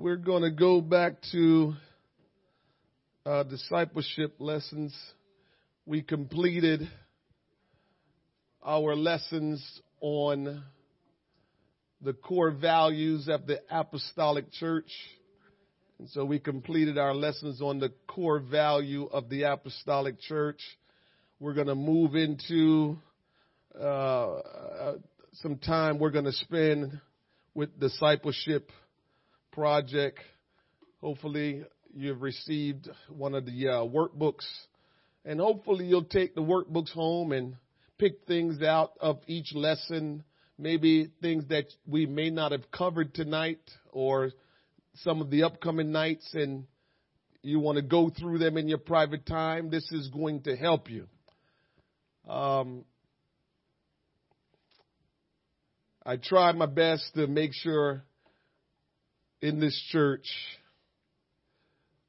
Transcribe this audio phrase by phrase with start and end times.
[0.00, 1.74] We're going to go back to
[3.26, 4.96] uh, discipleship lessons.
[5.84, 6.88] We completed
[8.62, 9.62] our lessons
[10.00, 10.62] on
[12.00, 14.90] the core values of the apostolic church.
[15.98, 20.62] And so we completed our lessons on the core value of the apostolic church.
[21.40, 22.96] We're going to move into
[23.78, 24.94] uh, uh,
[25.42, 26.98] some time we're going to spend
[27.52, 28.70] with discipleship
[29.52, 30.20] project.
[31.00, 31.64] Hopefully
[31.94, 34.46] you've received one of the uh, workbooks
[35.24, 37.56] and hopefully you'll take the workbooks home and
[37.98, 40.24] pick things out of each lesson,
[40.58, 43.60] maybe things that we may not have covered tonight
[43.92, 44.30] or
[44.96, 46.64] some of the upcoming nights and
[47.42, 49.70] you want to go through them in your private time.
[49.70, 51.06] This is going to help you.
[52.28, 52.84] Um,
[56.04, 58.02] I try my best to make sure
[59.40, 60.26] in this church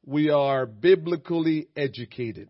[0.06, 2.50] we are biblically educated.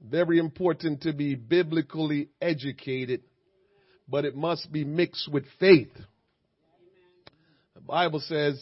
[0.00, 3.22] Very important to be biblically educated,
[4.08, 5.92] but it must be mixed with faith.
[7.74, 8.60] The Bible says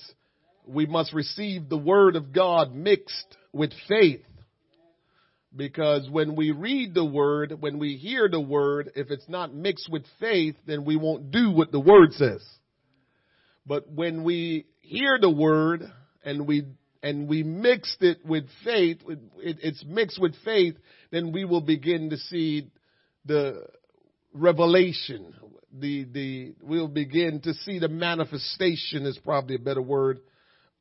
[0.66, 4.22] we must receive the word of God mixed with faith.
[5.54, 9.90] Because when we read the word, when we hear the word, if it's not mixed
[9.90, 12.44] with faith, then we won't do what the word says.
[13.66, 15.82] But when we hear the word
[16.24, 16.64] and we
[17.02, 20.74] and we mixed it with faith, it, it's mixed with faith,
[21.10, 22.70] then we will begin to see
[23.24, 23.66] the
[24.34, 25.34] revelation.
[25.72, 30.20] The the we'll begin to see the manifestation is probably a better word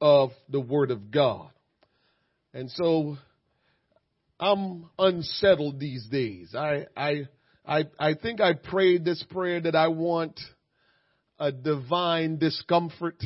[0.01, 1.51] of the word of God.
[2.53, 3.17] And so
[4.39, 6.55] I'm unsettled these days.
[6.55, 7.27] I, I,
[7.65, 10.39] I, I think I prayed this prayer that I want
[11.39, 13.23] a divine discomfort.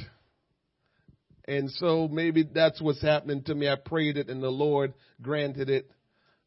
[1.45, 3.67] And so maybe that's what's happening to me.
[3.67, 5.89] I prayed it and the Lord granted it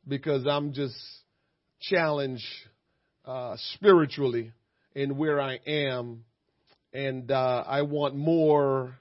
[0.06, 0.97] because I'm just
[1.81, 2.44] challenged
[3.25, 4.53] uh, spiritually
[4.94, 6.25] in where I am.
[6.93, 8.97] And uh, I want more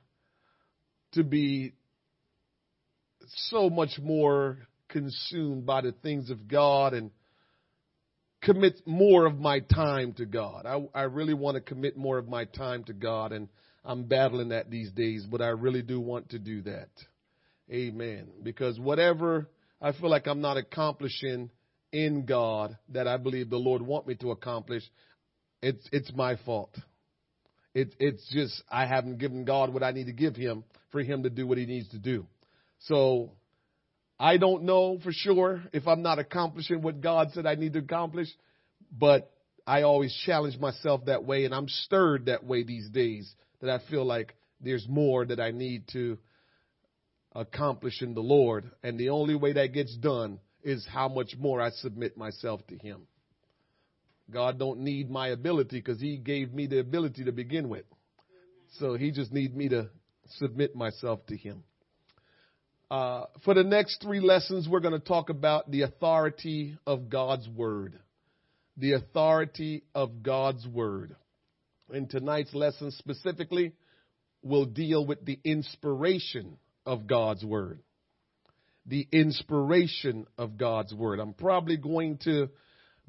[1.13, 1.73] to be
[3.49, 4.57] so much more
[4.89, 7.11] consumed by the things of God and
[8.45, 10.65] commit more of my time to God.
[10.65, 13.49] I, I really want to commit more of my time to God, and
[13.83, 16.89] I'm battling that these days, but I really do want to do that.
[17.71, 18.27] Amen.
[18.43, 19.49] Because whatever
[19.81, 21.49] I feel like I'm not accomplishing
[21.91, 24.83] in God that I believe the Lord want me to accomplish,
[25.61, 26.77] it's it's my fault.
[27.73, 31.23] It, it's just I haven't given God what I need to give Him for Him
[31.23, 32.27] to do what He needs to do.
[32.79, 33.31] So
[34.19, 37.79] I don't know for sure if I'm not accomplishing what God said I need to
[37.79, 38.29] accomplish,
[38.91, 39.31] but
[39.67, 43.79] I always challenge myself that way, and I'm stirred that way these days that I
[43.89, 46.17] feel like there's more that I need to
[47.33, 51.61] accomplish in the Lord, and the only way that gets done is how much more
[51.61, 53.07] I submit myself to Him.
[54.31, 57.85] God don't need my ability because He gave me the ability to begin with,
[58.79, 59.89] so He just needs me to
[60.37, 61.63] submit myself to Him.
[62.89, 67.47] Uh, for the next three lessons, we're going to talk about the authority of God's
[67.49, 67.97] Word.
[68.77, 71.15] The authority of God's Word.
[71.91, 73.73] In tonight's lesson specifically,
[74.43, 77.79] we'll deal with the inspiration of God's Word.
[78.85, 81.19] The inspiration of God's Word.
[81.19, 82.49] I'm probably going to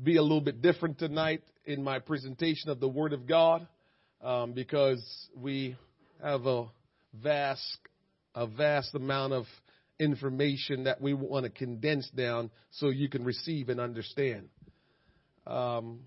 [0.03, 3.67] be a little bit different tonight in my presentation of the Word of God
[4.23, 5.03] um, because
[5.37, 5.77] we
[6.23, 6.65] have a
[7.23, 7.79] vast,
[8.35, 9.45] a vast amount of
[9.99, 14.49] information that we want to condense down so you can receive and understand.
[15.47, 16.01] Um,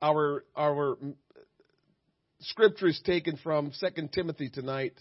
[0.00, 0.96] our our
[2.40, 4.94] scripture is taken from Second Timothy tonight,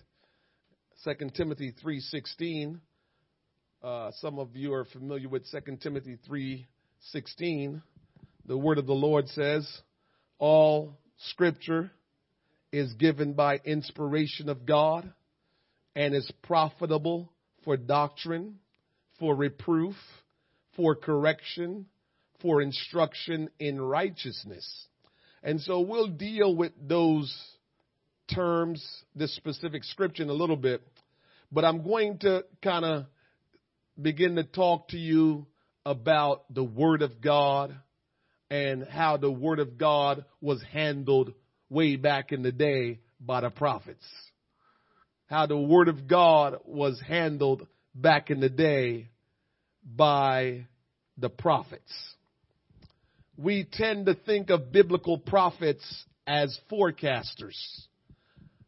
[1.03, 2.81] Second Timothy three sixteen.
[3.83, 6.67] Uh, some of you are familiar with Second Timothy three
[7.11, 7.81] sixteen.
[8.47, 9.81] The word of the Lord says,
[10.39, 10.97] "All
[11.29, 11.91] Scripture
[12.71, 15.13] is given by inspiration of God."
[15.97, 17.27] And is profitable
[17.63, 18.59] for doctrine,
[19.17, 19.95] for reproof,
[20.75, 21.87] for correction,
[22.39, 24.87] for instruction in righteousness.
[25.41, 27.35] And so we'll deal with those
[28.31, 30.83] terms, this specific scripture in a little bit,
[31.51, 33.05] but I'm going to kind of
[33.99, 35.47] begin to talk to you
[35.83, 37.75] about the Word of God
[38.51, 41.33] and how the Word of God was handled
[41.71, 44.05] way back in the day by the prophets
[45.27, 49.09] how the Word of God was handled back in the day
[49.83, 50.67] by
[51.17, 51.91] the prophets.
[53.37, 55.83] We tend to think of biblical prophets
[56.25, 57.55] as forecasters.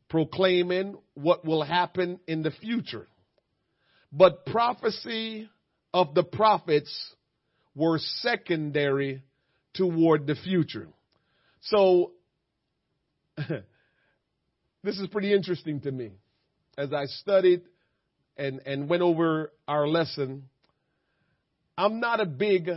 [0.09, 3.07] proclaiming what will happen in the future.
[4.11, 5.47] But prophecy
[5.93, 6.91] of the prophets
[7.75, 9.23] were secondary
[9.75, 10.87] toward the future.
[11.61, 12.13] So,
[13.37, 16.13] this is pretty interesting to me.
[16.79, 17.63] As I studied
[18.37, 20.43] and, and went over our lesson,
[21.77, 22.69] I'm not a big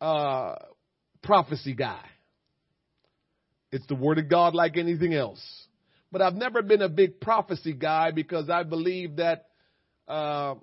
[0.00, 0.54] uh,
[1.22, 2.00] prophecy guy.
[3.70, 5.42] It's the Word of God like anything else.
[6.10, 9.44] But I've never been a big prophecy guy because I believe that
[10.08, 10.54] uh,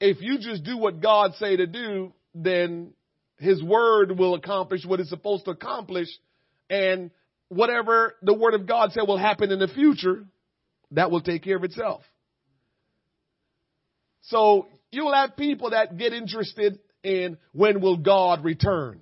[0.00, 2.92] if you just do what God say to do, then
[3.38, 6.06] His Word will accomplish what it's supposed to accomplish,
[6.70, 7.10] and
[7.48, 10.24] whatever the Word of God said will happen in the future,
[10.92, 12.02] that will take care of itself.
[14.22, 19.00] So you'll have people that get interested in when will God return?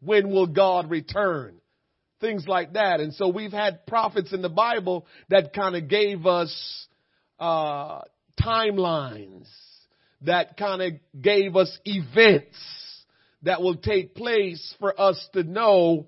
[0.00, 1.56] When will God return?
[2.20, 3.00] Things like that.
[3.00, 6.86] And so we've had prophets in the Bible that kind of gave us
[7.38, 8.02] uh,
[8.40, 9.48] timelines,
[10.22, 12.56] that kind of gave us events
[13.42, 16.06] that will take place for us to know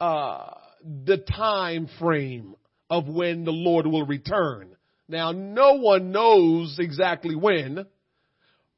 [0.00, 0.50] uh,
[1.04, 2.56] the time frame
[2.92, 4.76] of when the Lord will return.
[5.08, 7.86] Now, no one knows exactly when,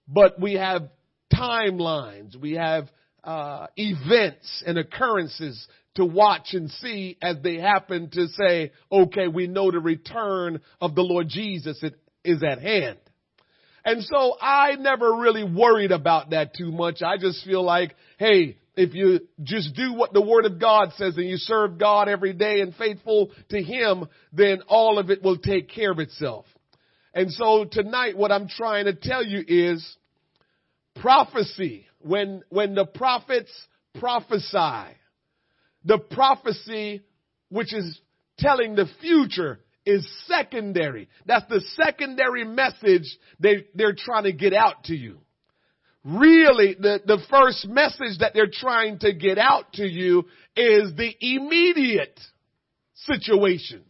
[0.07, 0.89] but we have
[1.35, 2.37] timelines.
[2.41, 2.89] We have
[3.25, 5.67] uh, events and occurrences
[5.97, 10.95] to watch and see as they happen to say, okay, we know the return of
[10.95, 11.83] the Lord Jesus
[12.25, 12.99] is at hand.
[13.85, 17.03] And so I never really worried about that too much.
[17.03, 21.17] I just feel like, hey, if you just do what the Word of God says
[21.17, 25.39] and you serve God every day and faithful to Him, then all of it will
[25.39, 26.47] take care of itself.
[27.15, 29.97] And so tonight what I'm trying to tell you is
[31.01, 31.87] prophecy.
[32.01, 33.51] When, when the prophets
[33.99, 34.95] prophesy,
[35.85, 37.03] the prophecy
[37.49, 37.99] which is
[38.39, 41.09] telling the future is secondary.
[41.27, 45.19] That's the secondary message they, they're trying to get out to you.
[46.05, 50.25] Really, the, the first message that they're trying to get out to you
[50.55, 52.21] is the immediate
[52.95, 53.83] situation.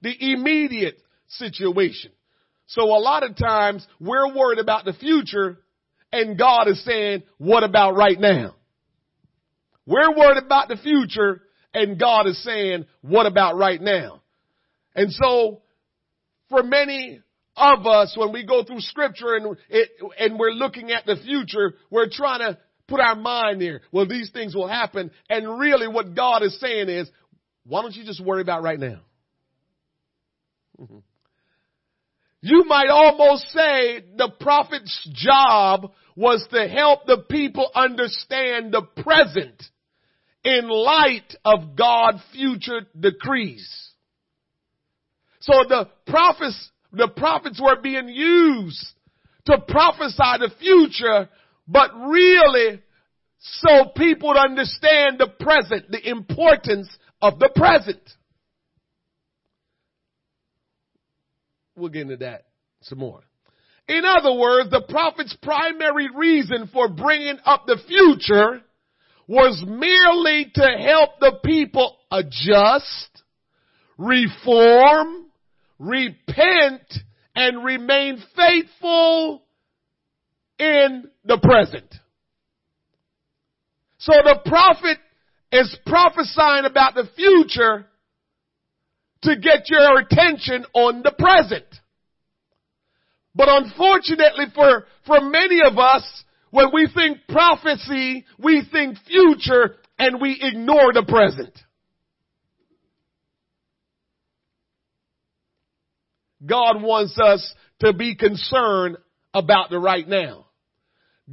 [0.00, 2.12] The immediate situation.
[2.66, 5.58] So a lot of times we're worried about the future
[6.12, 8.56] and God is saying, what about right now?
[9.86, 11.42] We're worried about the future
[11.74, 14.22] and God is saying, what about right now?
[14.94, 15.62] And so
[16.48, 17.20] for many
[17.58, 21.74] of us, when we go through scripture and, it, and we're looking at the future,
[21.90, 23.82] we're trying to put our mind there.
[23.92, 25.10] Well, these things will happen.
[25.28, 27.10] And really what God is saying is,
[27.64, 29.00] why don't you just worry about right now?
[30.80, 30.98] Mm-hmm.
[32.40, 39.62] You might almost say the prophet's job was to help the people understand the present
[40.44, 43.68] in light of God's future decrees.
[45.40, 48.86] So the prophets, the prophets were being used
[49.46, 51.28] to prophesy the future,
[51.66, 52.80] but really
[53.40, 56.88] so people would understand the present, the importance
[57.22, 58.00] of the present.
[61.76, 62.46] We'll get into that
[62.82, 63.20] some more.
[63.86, 68.60] In other words, the prophet's primary reason for bringing up the future
[69.26, 73.22] was merely to help the people adjust,
[73.96, 75.26] reform,
[75.78, 76.82] repent,
[77.34, 79.42] and remain faithful
[80.58, 81.94] in the present.
[83.98, 84.98] So the prophet
[85.52, 87.86] is prophesying about the future
[89.22, 91.64] to get your attention on the present.
[93.34, 100.20] But unfortunately for, for many of us, when we think prophecy, we think future and
[100.20, 101.56] we ignore the present.
[106.44, 108.96] God wants us to be concerned
[109.34, 110.46] about the right now.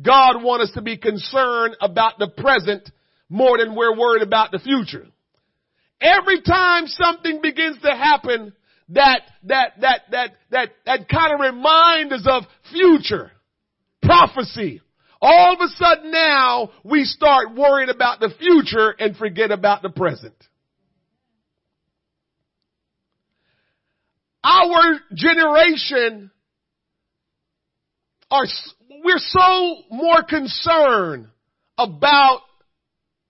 [0.02, 2.90] God wants us to be concerned about the present
[3.30, 5.08] more than we're worried about the future.
[6.02, 8.54] Every time something begins to happen
[8.90, 13.32] that, that, that, that, that, that kind of reminds us of future,
[14.02, 14.82] prophecy,
[15.22, 19.90] all of a sudden now we start worrying about the future and forget about the
[19.90, 20.36] present.
[24.46, 26.30] Our generation
[28.30, 28.46] are,
[29.04, 31.30] we're so more concerned
[31.80, 32.42] about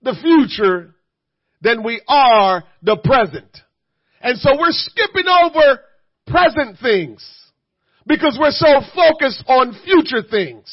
[0.02, 0.94] the future
[1.62, 3.48] than we are the present.
[4.20, 5.80] And so we're skipping over
[6.26, 7.26] present things
[8.06, 10.70] because we're so focused on future things.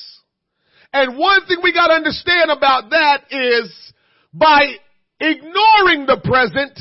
[0.92, 3.94] And one thing we gotta understand about that is
[4.34, 4.74] by
[5.22, 6.78] ignoring the present,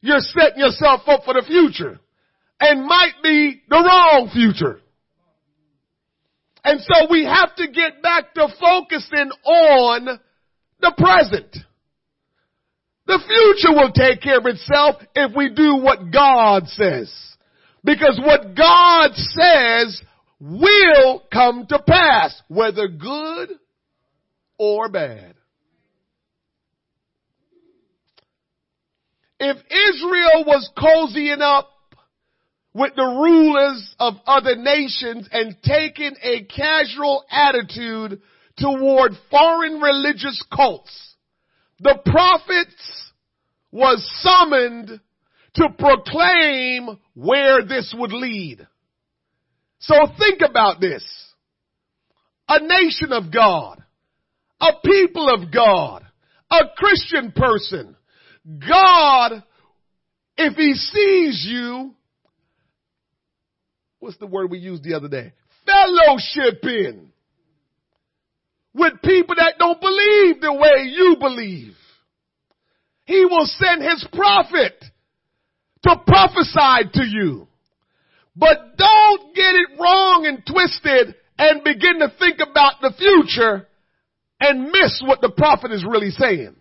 [0.00, 2.00] you're setting yourself up for the future
[2.60, 4.80] and might be the wrong future.
[6.64, 10.18] And so we have to get back to focusing on
[10.80, 11.56] the present.
[13.06, 17.12] The future will take care of itself if we do what God says.
[17.84, 20.02] Because what God says
[20.40, 23.50] will come to pass, whether good
[24.58, 25.34] or bad.
[29.38, 31.70] If Israel was cozying up
[32.76, 38.20] with the rulers of other nations and taking a casual attitude
[38.58, 41.14] toward foreign religious cults,
[41.80, 43.12] the prophets
[43.72, 45.00] was summoned
[45.54, 48.66] to proclaim where this would lead.
[49.78, 51.02] So think about this.
[52.46, 53.82] A nation of God,
[54.60, 56.04] a people of God,
[56.50, 57.96] a Christian person,
[58.68, 59.42] God,
[60.36, 61.94] if he sees you,
[64.00, 65.32] what's the word we used the other day?
[65.68, 67.08] Fellowshipping
[68.74, 71.74] with people that don't believe the way you believe.
[73.04, 74.84] He will send his prophet
[75.84, 77.46] to prophesy to you.
[78.36, 83.66] But don't get it wrong and twisted and begin to think about the future
[84.40, 86.54] and miss what the prophet is really saying.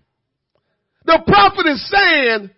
[1.06, 2.50] The prophet is saying,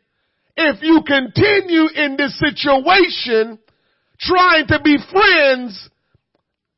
[0.55, 3.59] if you continue in this situation,
[4.19, 5.89] trying to be friends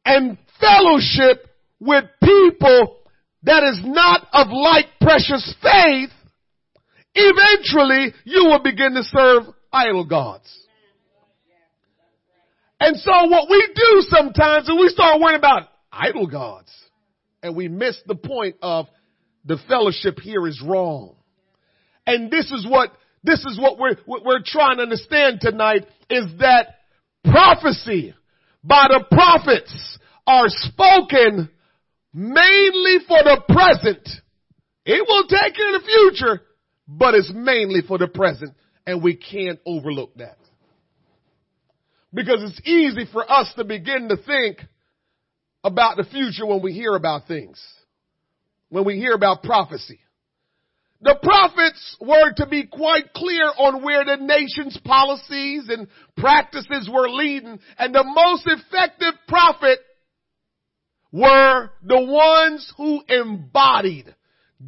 [0.05, 1.47] and fellowship
[1.79, 2.97] with people
[3.43, 6.09] that is not of like precious faith,
[7.15, 10.59] eventually you will begin to serve idol gods.
[12.79, 16.71] And so what we do sometimes is we start worrying about idol gods
[17.43, 18.87] and we miss the point of
[19.45, 21.15] the fellowship here is wrong.
[22.05, 22.91] And this is what,
[23.23, 26.78] this is what we're, what we're trying to understand tonight is that
[27.23, 28.13] prophecy
[28.63, 31.49] by the prophets are spoken
[32.13, 34.07] mainly for the present.
[34.85, 36.41] It will take care of the future,
[36.87, 38.53] but it's mainly for the present
[38.85, 40.37] and we can't overlook that.
[42.13, 44.57] Because it's easy for us to begin to think
[45.63, 47.61] about the future when we hear about things.
[48.69, 49.99] When we hear about prophecy.
[51.01, 55.87] The prophets were to be quite clear on where the nation's policies and
[56.17, 59.79] practices were leading, and the most effective prophet
[61.11, 64.13] were the ones who embodied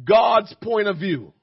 [0.04, 1.34] God's point of view.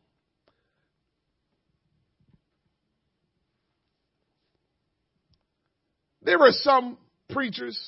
[6.23, 6.97] There are some
[7.29, 7.79] preachers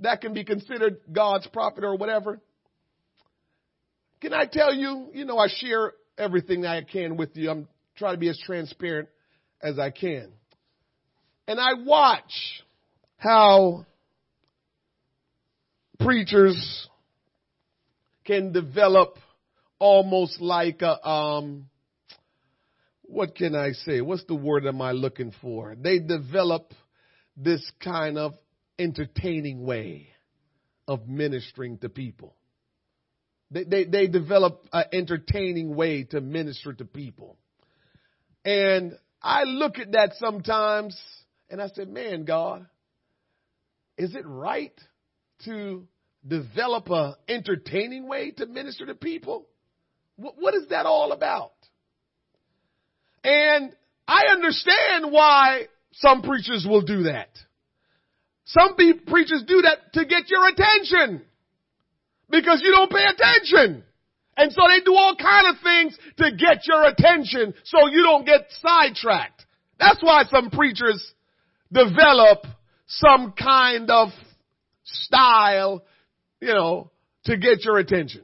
[0.00, 2.40] that can be considered God's prophet or whatever.
[4.20, 7.50] Can I tell you, you know, I share everything I can with you.
[7.50, 9.08] I'm trying to be as transparent
[9.62, 10.28] as I can.
[11.46, 12.32] And I watch
[13.16, 13.86] how
[16.00, 16.88] preachers
[18.24, 19.18] can develop
[19.78, 21.68] almost like a, um,
[23.02, 24.00] what can I say?
[24.00, 25.74] What's the word am I looking for?
[25.78, 26.72] They develop
[27.36, 28.34] this kind of
[28.78, 30.08] entertaining way
[30.88, 32.34] of ministering to people.
[33.50, 37.36] They, they, they develop an entertaining way to minister to people.
[38.44, 41.00] And I look at that sometimes
[41.48, 42.66] and I say, man, God,
[43.96, 44.78] is it right
[45.44, 45.86] to
[46.26, 49.46] develop an entertaining way to minister to people?
[50.16, 51.52] What, what is that all about?
[53.22, 53.72] And
[54.06, 57.30] I understand why some preachers will do that.
[58.46, 61.22] Some preachers do that to get your attention
[62.30, 63.84] because you don't pay attention.
[64.36, 68.26] And so they do all kind of things to get your attention so you don't
[68.26, 69.44] get sidetracked.
[69.78, 71.14] That's why some preachers
[71.72, 72.44] develop
[72.86, 74.08] some kind of
[74.84, 75.84] style,
[76.40, 76.90] you know,
[77.24, 78.22] to get your attention.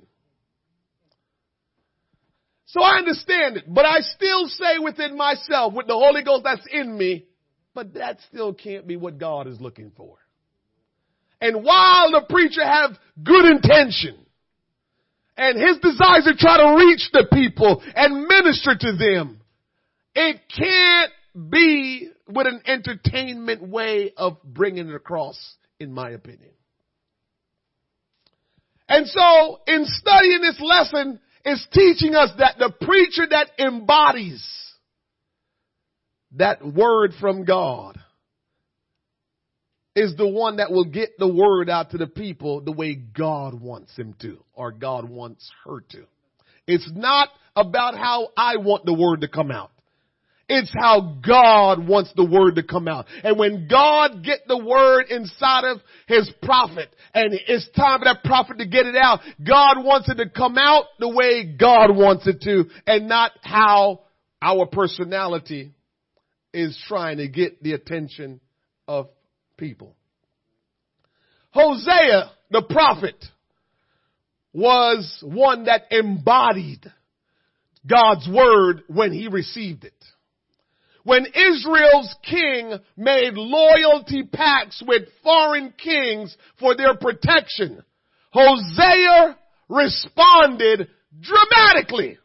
[2.67, 6.67] So I understand it, but I still say within myself, with the Holy Ghost that's
[6.71, 7.27] in me,
[7.75, 10.20] but that still can't be what God is looking for.
[11.41, 12.91] And while the preacher have
[13.23, 14.17] good intention
[15.37, 19.41] and his desires to try to reach the people and minister to them,
[20.15, 21.13] it can't
[21.51, 25.39] be with an entertainment way of bringing it across,
[25.79, 26.51] in my opinion.
[28.89, 34.45] And so, in studying this lesson, is teaching us that the preacher that embodies
[36.33, 37.99] that word from God
[39.97, 43.61] is the one that will get the word out to the people the way God
[43.61, 46.05] wants him to or God wants her to.
[46.67, 49.73] It's not about how I want the word to come out.
[50.53, 53.07] It's how God wants the word to come out.
[53.23, 58.25] And when God get the word inside of his prophet and it's time for that
[58.25, 62.27] prophet to get it out, God wants it to come out the way God wants
[62.27, 64.01] it to and not how
[64.43, 65.71] our personality
[66.53, 68.41] is trying to get the attention
[68.89, 69.09] of
[69.61, 69.95] people.
[71.51, 73.25] Hosea, the prophet,
[74.53, 76.91] was one that embodied
[77.87, 79.95] God's word when he received it.
[81.05, 87.83] When Israel's king made loyalty pacts with foreign kings for their protection,
[88.33, 89.39] Hosea
[89.69, 90.89] responded
[91.21, 92.19] dramatically.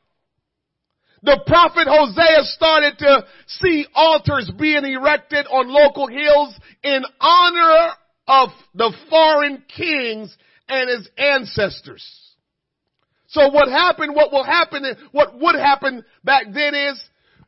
[1.24, 7.90] The prophet Hosea started to see altars being erected on local hills in honor
[8.28, 10.36] of the foreign kings
[10.70, 12.06] and his ancestors.
[13.28, 17.04] So what happened, what will happen, what would happen back then is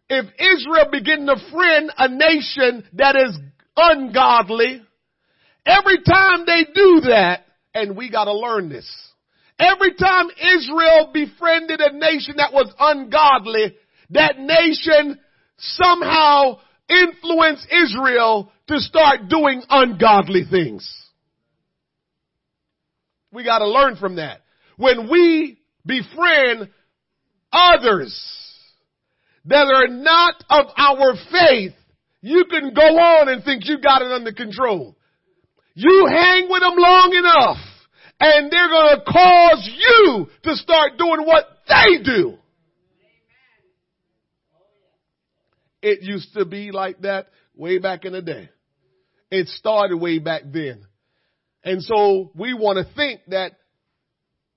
[0.10, 3.38] if Israel begin to friend a nation that is
[3.76, 4.82] ungodly,
[5.66, 8.90] every time they do that, and we gotta learn this,
[9.60, 13.76] every time Israel befriended a nation that was ungodly,
[14.10, 15.20] that nation
[15.58, 20.90] somehow influenced Israel to start doing ungodly things.
[23.32, 24.42] We gotta learn from that.
[24.78, 26.70] When we befriend
[27.52, 28.16] others
[29.46, 31.74] that are not of our faith,
[32.22, 34.96] you can go on and think you got it under control.
[35.76, 37.58] You hang with them long enough
[38.20, 42.38] and they're going to cause you to start doing what they do.
[45.82, 48.50] It used to be like that way back in the day.
[49.30, 50.86] It started way back then.
[51.64, 53.54] And so we want to think that,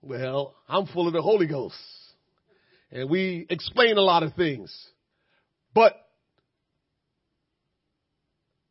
[0.03, 1.77] well, I'm full of the Holy Ghost.
[2.93, 4.75] And we explain a lot of things.
[5.75, 5.95] But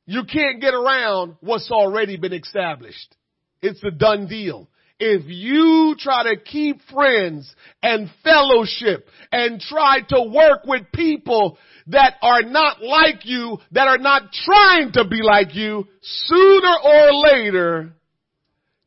[0.06, 3.16] you can't get around what's already been established.
[3.62, 4.70] It's a done deal.
[5.00, 11.58] If you try to keep friends and fellowship and try to work with people
[11.90, 17.10] that are not like you, that are not trying to be like you, sooner or
[17.32, 17.94] later,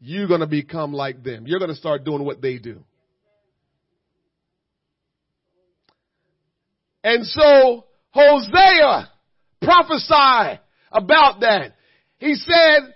[0.01, 1.47] you're gonna become like them.
[1.47, 2.83] You're gonna start doing what they do.
[7.05, 9.11] And so Hosea
[9.61, 10.61] prophesied
[10.91, 11.75] about that.
[12.19, 12.95] He said,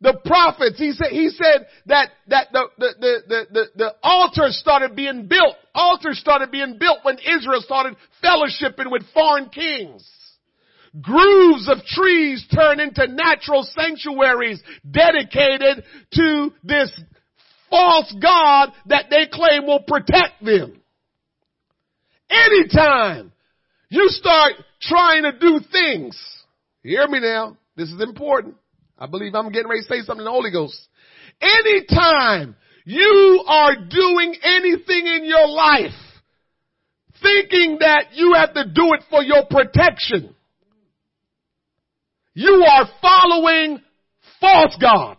[0.00, 4.94] the prophets, he said, he said that, that the, the, the, the, the altars started
[4.94, 5.56] being built.
[5.74, 10.08] Altars started being built when Israel started fellowshipping with foreign kings.
[11.02, 16.90] Grooves of trees turned into natural sanctuaries dedicated to this
[17.68, 20.80] false God that they claim will protect them.
[22.30, 23.32] Anytime
[23.90, 26.18] you start trying to do things,
[26.82, 28.54] hear me now, this is important.
[28.98, 30.80] I believe I'm getting ready to say something in the Holy Ghost.
[31.40, 35.92] Anytime you are doing anything in your life,
[37.22, 40.34] thinking that you have to do it for your protection,
[42.34, 43.80] you are following
[44.40, 45.16] false God.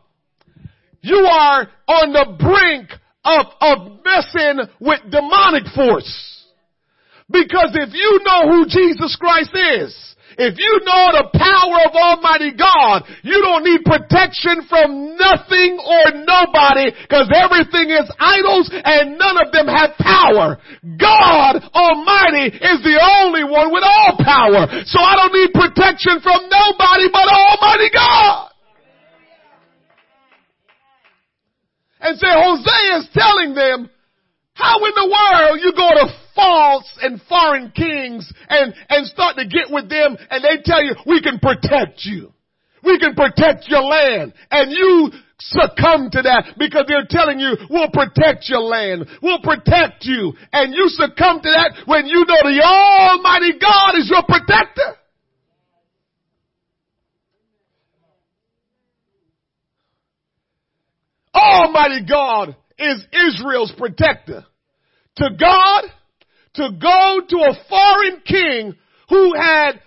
[1.02, 2.90] You are on the brink
[3.24, 6.46] of, of messing with demonic force.
[7.30, 12.56] Because if you know who Jesus Christ is, if you know the power of Almighty
[12.56, 19.36] God, you don't need protection from nothing or nobody because everything is idols and none
[19.36, 20.56] of them have power.
[20.96, 24.64] God Almighty is the only one with all power.
[24.88, 28.56] So I don't need protection from nobody but Almighty God.
[32.00, 33.92] And say Hosea is telling them,
[34.54, 36.08] how in the world you go to
[36.40, 40.96] false and foreign kings and, and start to get with them and they tell you,
[41.06, 42.32] we can protect you.
[42.84, 44.34] We can protect your land.
[44.50, 49.06] And you succumb to that because they're telling you, we'll protect your land.
[49.22, 50.34] We'll protect you.
[50.54, 54.96] And you succumb to that when you know the Almighty God is your protector.
[61.34, 64.46] Almighty God is Israel's protector.
[65.18, 65.84] To God,
[66.56, 68.76] to go to a foreign king
[69.10, 69.80] who had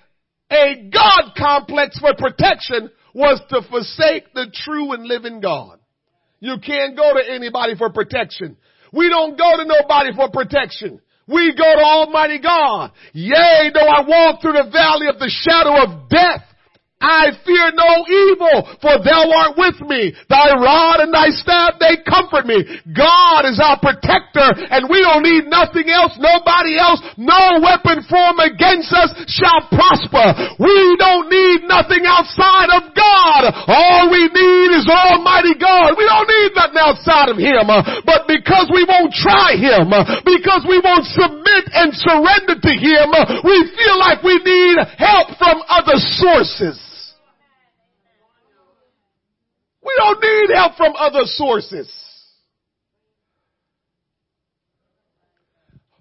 [0.51, 5.79] a God complex for protection was to forsake the true and living God.
[6.41, 8.57] You can't go to anybody for protection.
[8.93, 11.01] We don't go to nobody for protection.
[11.29, 12.93] We go to Almighty God.
[13.13, 16.43] Yea, though I walk through the valley of the shadow of death,
[17.03, 20.15] I fear no evil, for thou art with me.
[20.31, 22.63] Thy rod and thy staff, they comfort me.
[22.95, 27.03] God is our protector, and we don't need nothing else, nobody else.
[27.19, 30.55] No weapon formed against us shall prosper.
[30.63, 33.51] We don't need nothing outside of God.
[33.67, 35.99] All we need is Almighty God.
[35.99, 37.67] We don't need nothing outside of Him.
[37.67, 42.73] Uh, but because we won't try Him, uh, because we won't submit and surrender to
[42.79, 46.92] Him, uh, we feel like we need help from other sources.
[49.83, 51.91] We don't need help from other sources.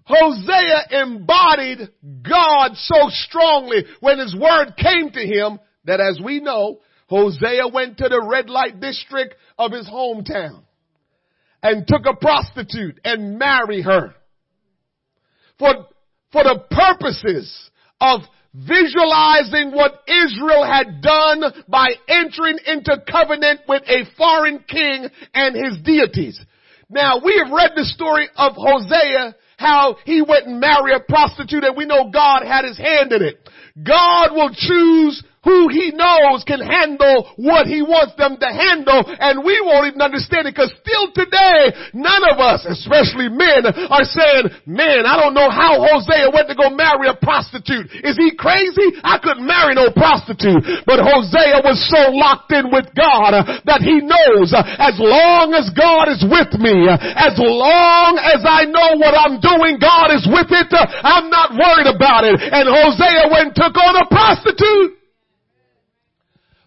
[0.04, 1.88] Hosea embodied
[2.22, 7.98] God so strongly when his word came to him that as we know, Hosea went
[7.98, 10.64] to the red light district of his hometown
[11.62, 14.14] and took a prostitute and married her
[15.58, 15.86] for,
[16.32, 18.22] for the purposes of
[18.54, 25.82] visualizing what Israel had done by entering into covenant with a foreign king and his
[25.82, 26.40] deities.
[26.90, 31.64] Now we have read the story of Hosea, how he went and married a prostitute
[31.64, 33.48] and we know God had his hand in it.
[33.82, 39.42] God will choose who he knows can handle what he wants them to handle and
[39.42, 44.54] we won't even understand it because still today, none of us, especially men, are saying,
[44.66, 47.90] man, I don't know how Hosea went to go marry a prostitute.
[48.06, 48.94] Is he crazy?
[49.02, 50.62] I couldn't marry no prostitute.
[50.86, 53.34] But Hosea was so locked in with God
[53.66, 58.94] that he knows as long as God is with me, as long as I know
[58.96, 60.70] what I'm doing, God is with it.
[60.70, 62.38] I'm not worried about it.
[62.38, 65.01] And Hosea went and took on a prostitute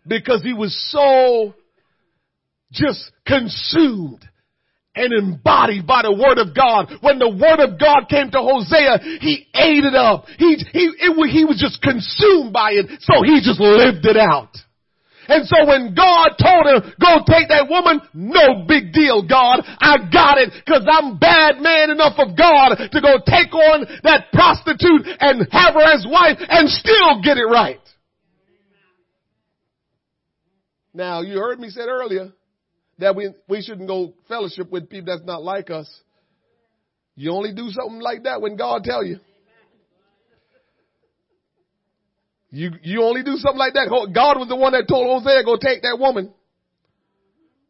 [0.08, 1.54] because he was so
[2.72, 4.24] just consumed
[4.96, 6.92] and embodied by the word of God.
[7.02, 10.26] When the word of God came to Hosea, he ate it up.
[10.38, 14.56] He, he, it, he was just consumed by it, so he just lived it out.
[15.28, 19.66] And so when God told him, go take that woman, no big deal, God.
[19.66, 24.30] I got it because I'm bad man enough of God to go take on that
[24.32, 27.82] prostitute and have her as wife and still get it right.
[30.96, 32.32] Now, you heard me said earlier
[33.00, 35.90] that we, we shouldn't go fellowship with people that's not like us.
[37.16, 39.20] You only do something like that when God tell you.
[42.50, 43.90] You, you only do something like that.
[43.90, 46.34] God was the one that told Hosea, go take that woman.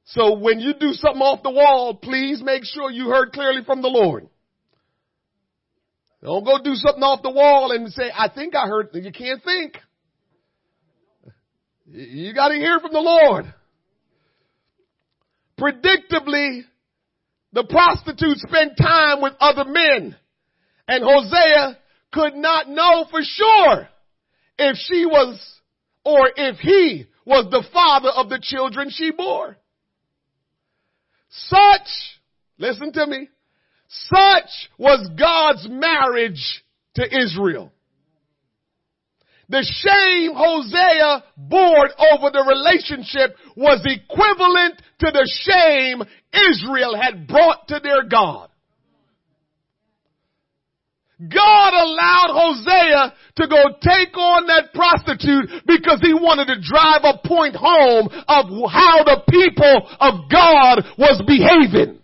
[0.05, 3.81] So when you do something off the wall, please make sure you heard clearly from
[3.81, 4.27] the Lord.
[6.21, 8.89] Don't go do something off the wall and say, I think I heard.
[8.93, 9.77] You can't think.
[11.85, 13.53] You got to hear from the Lord.
[15.59, 16.63] Predictably,
[17.53, 20.15] the prostitute spent time with other men
[20.87, 21.77] and Hosea
[22.11, 23.87] could not know for sure
[24.57, 25.39] if she was
[26.03, 29.57] or if he was the father of the children she bore.
[31.29, 31.87] Such,
[32.57, 33.29] listen to me,
[33.87, 36.63] such was God's marriage
[36.95, 37.71] to Israel.
[39.49, 46.01] The shame Hosea bore over the relationship was equivalent to the shame
[46.33, 48.49] Israel had brought to their God.
[51.19, 57.25] God allowed Hosea to go take on that prostitute because he wanted to drive a
[57.25, 61.99] point home of how the people of God was behaving.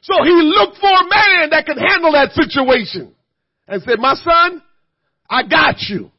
[0.00, 3.14] So he looked for a man that could handle that situation
[3.68, 4.62] and said, my son,
[5.34, 6.14] I got you.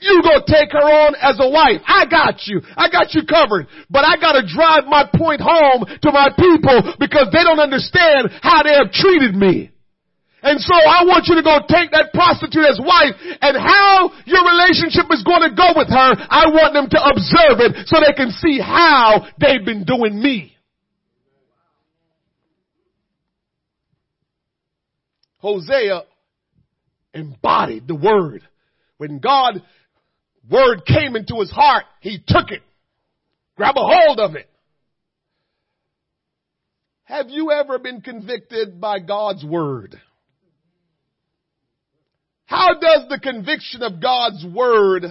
[0.00, 1.84] You go take her on as a wife.
[1.84, 2.64] I got you.
[2.72, 3.68] I got you covered.
[3.92, 8.64] But I gotta drive my point home to my people because they don't understand how
[8.64, 9.68] they have treated me.
[10.42, 13.12] And so I want you to go take that prostitute as wife
[13.44, 16.10] and how your relationship is going to go with her.
[16.16, 20.56] I want them to observe it so they can see how they've been doing me.
[25.44, 26.04] Hosea
[27.14, 28.42] embodied the word.
[28.98, 29.62] When God
[30.50, 32.62] word came into his heart, he took it.
[33.56, 34.48] Grab a hold of it.
[37.04, 40.00] Have you ever been convicted by God's word?
[42.46, 45.04] How does the conviction of God's word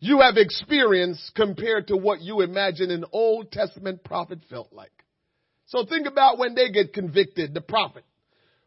[0.00, 4.92] you have experienced compared to what you imagine an Old Testament prophet felt like?
[5.66, 8.04] So think about when they get convicted, the prophet.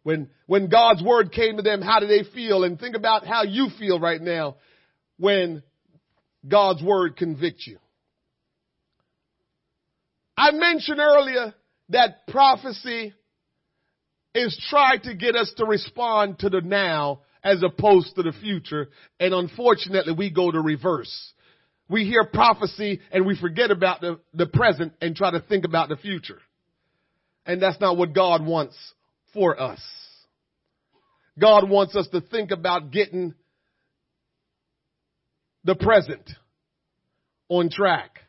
[0.08, 2.64] When, when God's word came to them, how did they feel?
[2.64, 4.56] And think about how you feel right now
[5.18, 5.64] when
[6.48, 7.78] God's word convicts you.
[10.38, 11.54] I mentioned earlier
[11.90, 13.14] that prophecy
[14.34, 18.88] is trying to get us to respond to the now as opposed to the future.
[19.20, 21.34] And unfortunately, we go to reverse.
[21.90, 25.90] We hear prophecy and we forget about the, the present and try to think about
[25.90, 26.40] the future.
[27.46, 28.78] And that's not what God wants
[29.38, 29.80] for us.
[31.40, 33.36] God wants us to think about getting
[35.64, 36.28] the present
[37.48, 38.20] on track.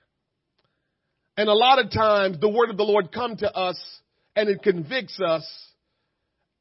[1.39, 3.79] And a lot of times the word of the Lord come to us
[4.37, 5.49] and it convicts us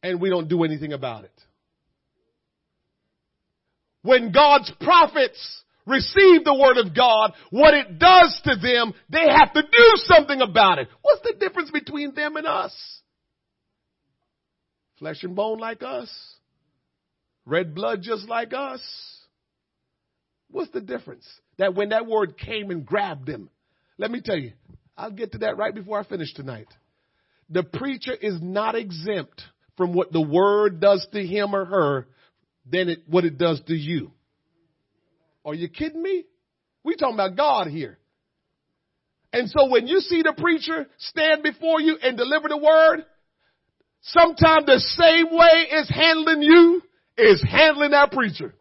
[0.01, 1.31] and we don't do anything about it.
[4.03, 9.51] When God's prophets receive the word of God, what it does to them, they have
[9.51, 10.88] to do something about it.
[11.01, 12.96] What's the difference between them and us?
[14.99, 16.10] Flesh and bone like us.
[17.45, 18.81] Red blood just like us.
[20.49, 21.25] What's the difference?
[21.57, 23.49] That when that word came and grabbed them,
[23.97, 24.53] let me tell you,
[24.97, 26.67] I'll get to that right before I finish tonight.
[27.49, 29.41] The preacher is not exempt
[29.77, 32.07] from what the word does to him or her
[32.69, 34.12] than it, what it does to you.
[35.45, 36.25] Are you kidding me?
[36.83, 37.97] We talking about God here.
[39.31, 43.05] And so when you see the preacher stand before you and deliver the word,
[44.08, 46.82] sometimes the same way is handling you
[47.17, 48.54] is handling that preacher.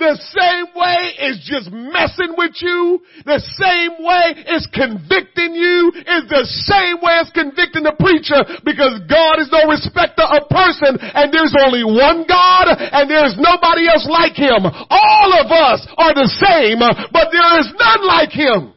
[0.00, 3.04] The same way is just messing with you.
[3.28, 9.04] The same way is convicting you is the same way as convicting the preacher because
[9.04, 14.08] God is no respecter of person and there's only one God and there's nobody else
[14.08, 14.64] like him.
[14.64, 18.72] All of us are the same, but there is none like him.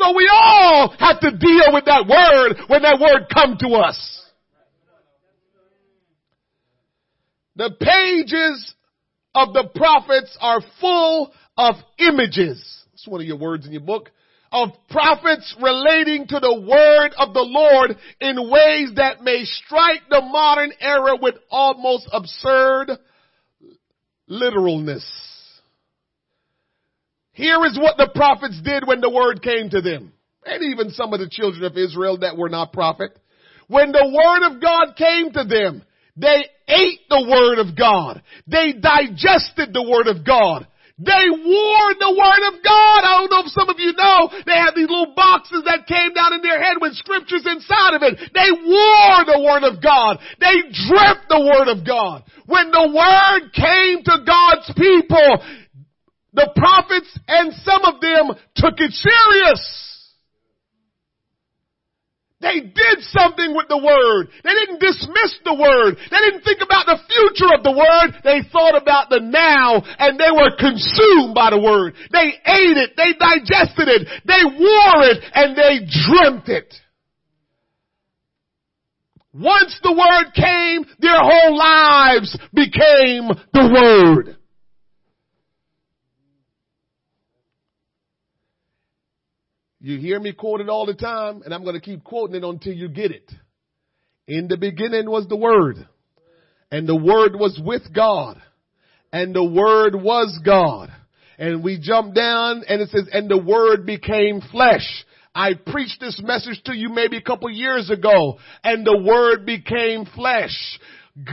[0.00, 4.22] So we all have to deal with that word when that word come to us.
[7.56, 8.74] The pages
[9.34, 12.84] of the prophets are full of images.
[12.92, 14.10] That's one of your words in your book.
[14.50, 20.22] Of prophets relating to the word of the Lord in ways that may strike the
[20.22, 22.92] modern era with almost absurd
[24.26, 25.29] literalness.
[27.40, 30.12] Here is what the prophets did when the word came to them.
[30.44, 33.16] And even some of the children of Israel that were not prophet.
[33.66, 35.82] When the word of God came to them,
[36.20, 38.20] they ate the word of God.
[38.46, 40.68] They digested the word of God.
[41.00, 43.00] They wore the word of God.
[43.08, 46.12] I don't know if some of you know, they had these little boxes that came
[46.12, 48.20] down in their head with scriptures inside of it.
[48.36, 50.20] They wore the word of God.
[50.44, 52.28] They dreamt the word of God.
[52.44, 55.40] When the word came to God's people,
[56.32, 59.90] the prophets and some of them took it serious.
[62.40, 64.32] They did something with the word.
[64.42, 66.00] They didn't dismiss the word.
[66.10, 68.16] They didn't think about the future of the word.
[68.24, 71.92] They thought about the now and they were consumed by the word.
[72.10, 72.96] They ate it.
[72.96, 74.08] They digested it.
[74.24, 76.72] They wore it and they dreamt it.
[79.34, 84.39] Once the word came, their whole lives became the word.
[89.82, 92.44] You hear me quote it all the time, and I'm going to keep quoting it
[92.44, 93.32] until you get it.
[94.28, 95.76] In the beginning was the Word,
[96.70, 98.40] and the Word was with God,
[99.10, 100.92] and the Word was God.
[101.38, 104.86] And we jump down, and it says, and the Word became flesh.
[105.34, 110.04] I preached this message to you maybe a couple years ago, and the Word became
[110.14, 110.78] flesh.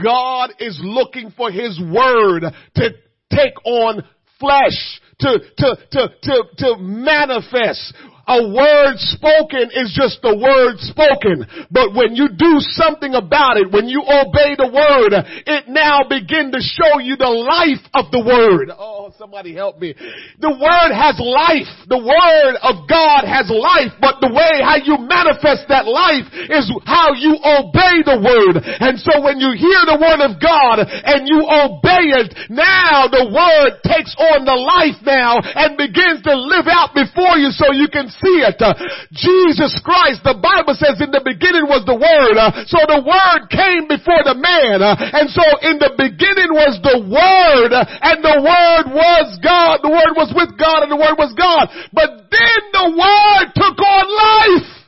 [0.02, 2.44] God is looking for His Word
[2.76, 2.90] to
[3.30, 4.02] take on
[4.40, 7.94] flesh, to, to, to, to, to manifest.
[8.28, 11.48] A word spoken is just a word spoken.
[11.72, 15.16] But when you do something about it, when you obey the word,
[15.48, 18.68] it now begin to show you the life of the word.
[18.76, 19.96] Oh, somebody help me.
[20.44, 21.72] The word has life.
[21.88, 26.68] The word of God has life, but the way how you manifest that life is
[26.84, 28.60] how you obey the word.
[28.60, 33.32] And so when you hear the word of God and you obey it, now the
[33.32, 37.88] word takes on the life now and begins to live out before you so you
[37.88, 38.58] can see it.
[38.58, 38.74] Uh,
[39.14, 42.36] Jesus Christ, the Bible says in the beginning was the Word.
[42.36, 44.82] Uh, so the Word came before the man.
[44.82, 49.80] Uh, and so in the beginning was the Word and the Word was God.
[49.82, 51.70] The Word was with God and the Word was God.
[51.94, 54.78] But then the Word took on life.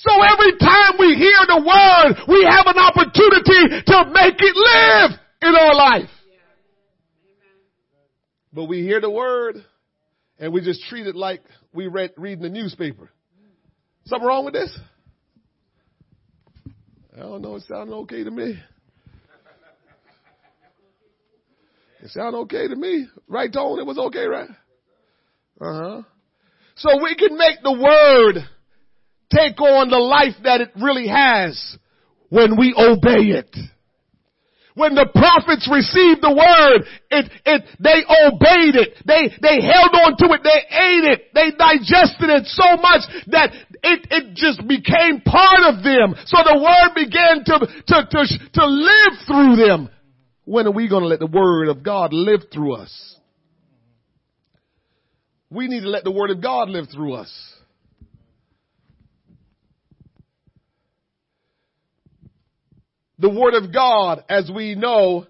[0.00, 5.10] So every time we hear the word, we have an opportunity to make it live
[5.42, 6.08] in our life.
[8.52, 9.62] But we hear the word
[10.40, 13.10] and we just treat it like we read reading the newspaper.
[14.06, 14.76] Something wrong with this?
[17.14, 17.56] I don't know.
[17.56, 18.58] It sounded okay to me.
[22.02, 23.06] It sounded okay to me.
[23.28, 23.78] Right, Tone?
[23.78, 24.48] It was okay, right?
[25.60, 26.02] Uh huh.
[26.76, 28.42] So we can make the word
[29.30, 31.76] take on the life that it really has
[32.30, 33.54] when we obey it.
[34.80, 38.96] When the prophets received the word, it, it, they obeyed it.
[39.04, 40.40] They, they held on to it.
[40.40, 41.20] They ate it.
[41.36, 43.52] They digested it so much that
[43.84, 46.16] it, it just became part of them.
[46.24, 47.58] So the word began to,
[47.92, 48.20] to, to,
[48.54, 49.90] to live through them.
[50.46, 53.16] When are we going to let the word of God live through us?
[55.50, 57.59] We need to let the word of God live through us.
[63.20, 65.26] The word of God, as we know,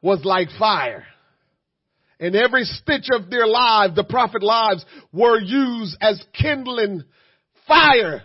[0.00, 1.04] was like fire.
[2.18, 7.04] And every stitch of their lives, the prophet lives, were used as kindling
[7.68, 8.22] fire.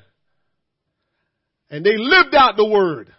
[1.70, 3.14] And they lived out the word.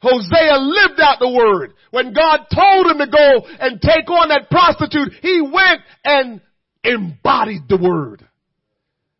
[0.00, 1.74] Hosea lived out the word.
[1.90, 6.40] When God told him to go and take on that prostitute, he went and
[6.82, 8.26] embodied the word.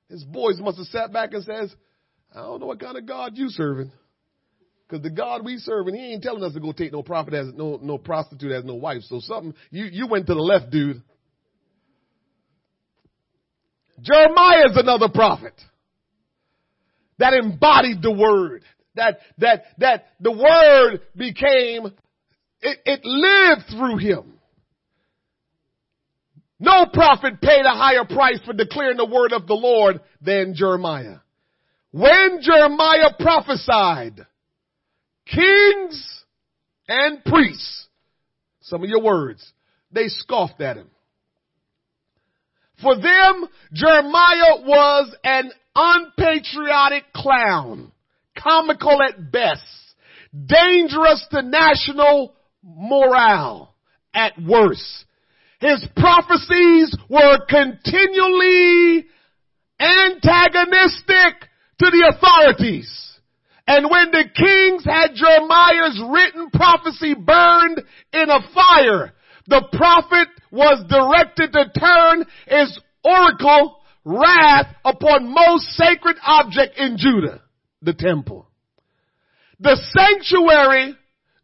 [0.09, 1.75] His boys must have sat back and says,
[2.35, 3.93] I don't know what kind of God you serving.
[4.91, 7.33] Cause the God we serve, and he ain't telling us to go take no prophet
[7.33, 9.03] as no, no prostitute as no wife.
[9.05, 11.03] So something, you, you went to the left, dude.
[14.03, 15.55] Jeremiah is another prophet
[17.19, 18.63] that embodied the word.
[18.97, 21.87] That, that, that the word became,
[22.61, 24.35] it, it lived through him.
[26.61, 31.17] No prophet paid a higher price for declaring the word of the Lord than Jeremiah.
[31.91, 34.27] When Jeremiah prophesied,
[35.27, 36.25] kings
[36.89, 37.87] and priests,
[38.63, 39.53] some of your words,
[39.93, 40.89] they scoffed at him.
[42.83, 47.93] For them, Jeremiah was an unpatriotic clown,
[48.37, 49.63] comical at best,
[50.47, 53.75] dangerous to national morale
[54.13, 55.05] at worst.
[55.61, 59.07] His prophecies were continually
[59.81, 63.14] antagonistic to the authorities.
[63.67, 69.13] And when the kings had Jeremiah's written prophecy burned in a fire,
[69.47, 77.43] the prophet was directed to turn his oracle wrath upon most sacred object in Judah,
[77.81, 78.49] the temple.
[79.61, 80.95] The sanctuary,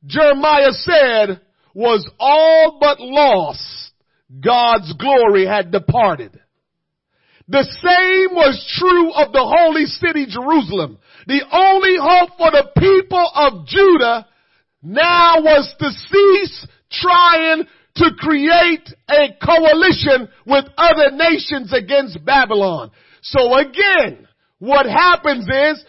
[0.05, 1.41] Jeremiah said,
[1.75, 3.93] was all but lost.
[4.41, 6.39] God's glory had departed.
[7.51, 10.99] The same was true of the holy city Jerusalem.
[11.27, 14.27] The only hope for the people of Judah
[14.85, 22.93] now was to cease trying to create a coalition with other nations against Babylon.
[23.23, 24.29] So again,
[24.61, 25.85] what happens is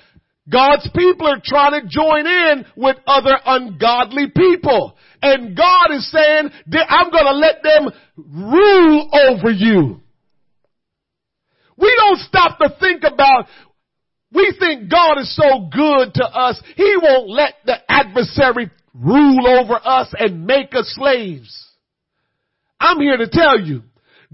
[0.50, 4.97] God's people are trying to join in with other ungodly people.
[5.21, 6.50] And God is saying,
[6.89, 10.01] I'm gonna let them rule over you.
[11.82, 13.48] We don't stop to think about,
[14.32, 19.80] we think God is so good to us, He won't let the adversary rule over
[19.84, 21.67] us and make us slaves.
[22.80, 23.82] I'm here to tell you,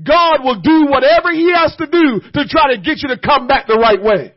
[0.04, 3.48] God will do whatever He has to do to try to get you to come
[3.48, 4.34] back the right way.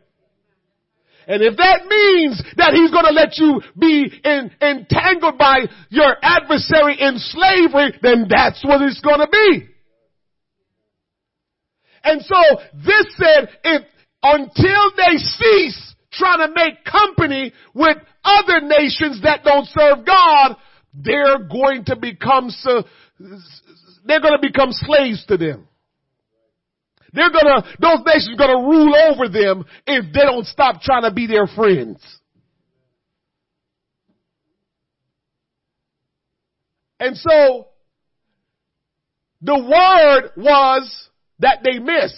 [1.27, 6.99] And if that means that he's to let you be in, entangled by your adversary
[6.99, 9.70] in slavery, then that's what it's to be.
[12.03, 12.35] And so
[12.73, 13.83] this said, if
[14.23, 20.57] until they cease trying to make company with other nations that don't serve God,
[20.93, 22.49] they're going to become
[24.05, 25.67] they're going to become slaves to them.
[27.13, 31.11] They're gonna, those nations are gonna rule over them if they don't stop trying to
[31.11, 32.01] be their friends.
[36.99, 37.67] And so,
[39.41, 41.09] the word was
[41.41, 42.13] that they miss.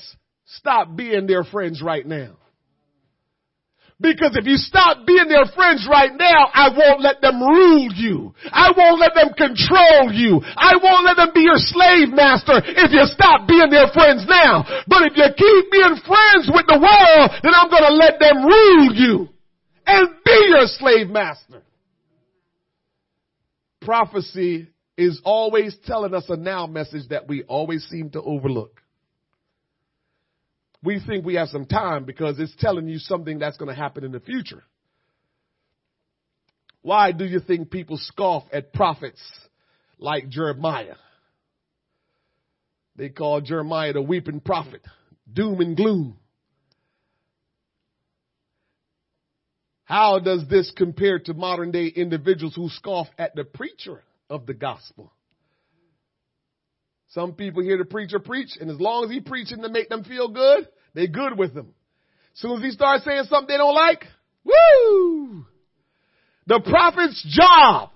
[0.45, 2.37] Stop being their friends right now.
[3.99, 8.35] Because if you stop being their friends right now, I won't let them rule you.
[8.51, 10.41] I won't let them control you.
[10.43, 14.65] I won't let them be your slave master if you stop being their friends now.
[14.87, 18.91] But if you keep being friends with the world, then I'm to let them rule
[18.93, 19.29] you
[19.87, 21.63] and be your slave master.
[23.81, 28.82] Prophecy is always telling us a now message that we always seem to overlook
[30.83, 34.03] we think we have some time because it's telling you something that's going to happen
[34.03, 34.63] in the future.
[36.81, 39.21] Why do you think people scoff at prophets
[39.97, 40.95] like Jeremiah?
[42.97, 44.81] They call Jeremiah the weeping prophet,
[45.31, 46.17] doom and gloom.
[49.85, 54.53] How does this compare to modern day individuals who scoff at the preacher of the
[54.53, 55.13] gospel?
[57.13, 60.03] Some people hear the preacher preach, and as long as he preaching to make them
[60.03, 61.67] feel good, they good with him.
[62.33, 64.05] As soon as he starts saying something they don't like,
[64.43, 65.45] woo!
[66.47, 67.91] The prophet's job,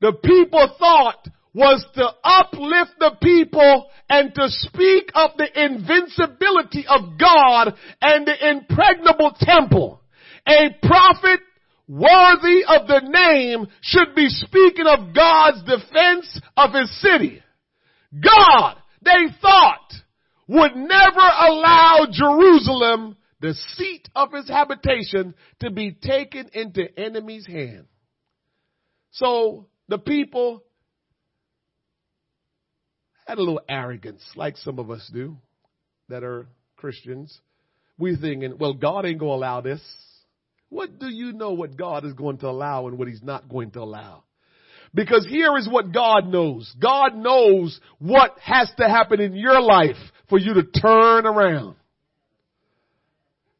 [0.00, 7.18] the people thought was to uplift the people and to speak of the invincibility of
[7.18, 10.00] God and the impregnable temple.
[10.48, 11.40] A prophet
[11.86, 17.42] worthy of the name should be speaking of God's defense of his city.
[18.22, 19.92] God, they thought,
[20.48, 27.86] would never allow Jerusalem, the seat of his habitation, to be taken into enemy's hand.
[29.10, 30.62] So the people
[33.26, 35.36] had a little arrogance, like some of us do
[36.08, 36.46] that are
[36.76, 37.40] Christians.
[37.98, 39.80] We thinking, well, God ain't going to allow this.
[40.68, 43.72] What do you know what God is going to allow and what he's not going
[43.72, 44.24] to allow?
[44.96, 46.74] Because here is what God knows.
[46.80, 49.96] God knows what has to happen in your life
[50.30, 51.76] for you to turn around.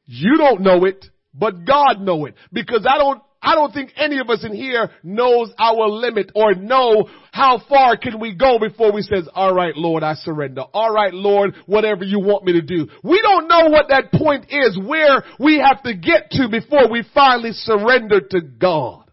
[0.07, 2.35] You don't know it, but God know it.
[2.55, 6.55] Because I don't I don't think any of us in here knows our limit or
[6.55, 10.63] know how far can we go before we says, all right, Lord, I surrender.
[10.73, 12.89] All right, Lord, whatever you want me to do.
[13.05, 17.05] We don't know what that point is, where we have to get to before we
[17.15, 19.06] finally surrender to God.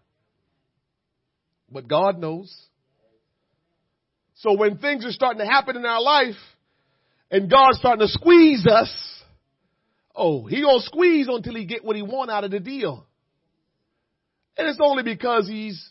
[1.74, 2.56] But God knows.
[4.36, 6.36] So when things are starting to happen in our life
[7.32, 9.22] and God's starting to squeeze us,
[10.14, 13.04] oh, he gonna squeeze until he get what he want out of the deal.
[14.56, 15.90] And it's only because he's,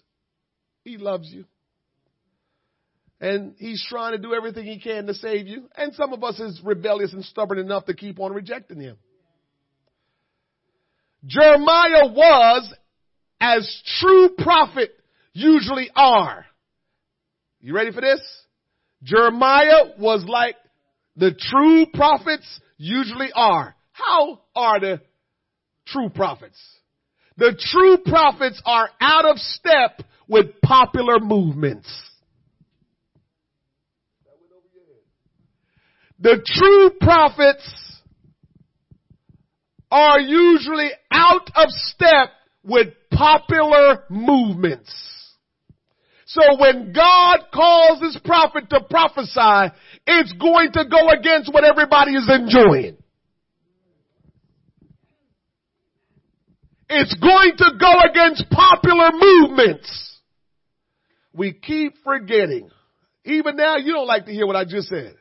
[0.86, 1.44] he loves you.
[3.20, 5.70] And he's trying to do everything he can to save you.
[5.76, 8.96] And some of us is rebellious and stubborn enough to keep on rejecting him.
[11.26, 12.74] Jeremiah was
[13.42, 14.98] as true prophet
[15.34, 16.46] usually are.
[17.60, 18.22] You ready for this?
[19.04, 20.56] Jeremiah was like
[21.16, 23.76] the true prophets usually are.
[23.92, 25.02] How are the
[25.88, 26.60] true prophets?
[27.38, 31.90] The true prophets are out of step with popular movements.
[36.20, 38.02] The true prophets
[39.92, 42.30] are usually out of step
[42.64, 44.92] with popular movements.
[46.34, 49.76] So when God calls his prophet to prophesy,
[50.08, 52.98] it's going to go against what everybody is enjoying.
[56.90, 60.20] It's going to go against popular movements.
[61.34, 62.72] We keep forgetting.
[63.26, 65.16] Even now, you don't like to hear what I just said.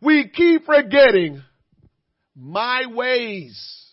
[0.00, 1.42] We keep forgetting
[2.36, 3.84] my ways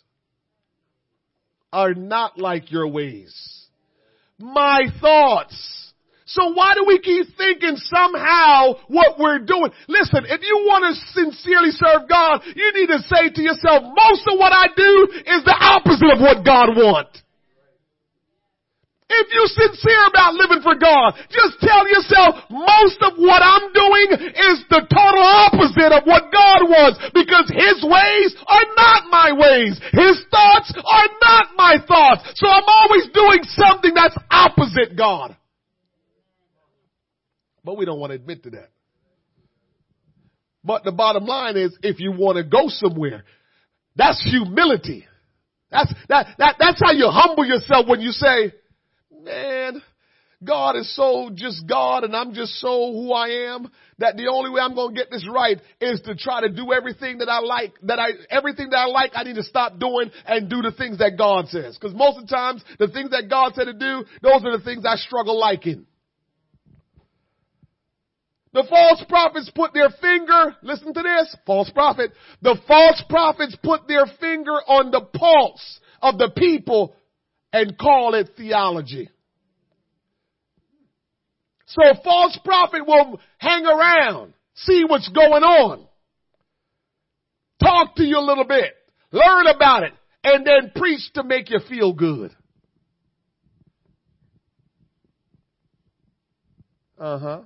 [1.73, 3.65] are not like your ways.
[4.37, 5.86] My thoughts
[6.27, 9.71] so why do we keep thinking somehow what we're doing?
[9.87, 14.27] Listen, if you want to sincerely serve God, you need to say to yourself, most
[14.27, 17.23] of what I do is the opposite of what God wants.
[19.07, 24.19] If you're sincere about living for God, just tell yourself most of what I'm doing
[24.35, 29.79] is the total opposite of what God wants because His ways are not my ways.
[29.95, 32.35] His thoughts are not my thoughts.
[32.35, 35.39] So I'm always doing something that's opposite God.
[37.67, 38.69] But we don't want to admit to that.
[40.63, 43.25] But the bottom line is if you want to go somewhere,
[43.93, 45.05] that's humility.
[45.69, 48.53] That's, that, that, that's how you humble yourself when you say,
[49.21, 49.81] man,
[50.41, 54.49] God is so just God and I'm just so who I am that the only
[54.49, 57.39] way I'm going to get this right is to try to do everything that I
[57.39, 60.71] like, that I, everything that I like, I need to stop doing and do the
[60.71, 61.77] things that God says.
[61.81, 64.63] Cause most of the times, the things that God said to do, those are the
[64.63, 65.85] things I struggle liking.
[68.53, 72.11] The false prophets put their finger, listen to this, false prophet.
[72.41, 76.95] The false prophets put their finger on the pulse of the people
[77.51, 79.09] and call it theology.
[81.67, 85.85] So a false prophet will hang around, see what's going on,
[87.61, 88.73] talk to you a little bit,
[89.11, 89.93] learn about it,
[90.23, 92.31] and then preach to make you feel good.
[96.97, 97.41] Uh huh.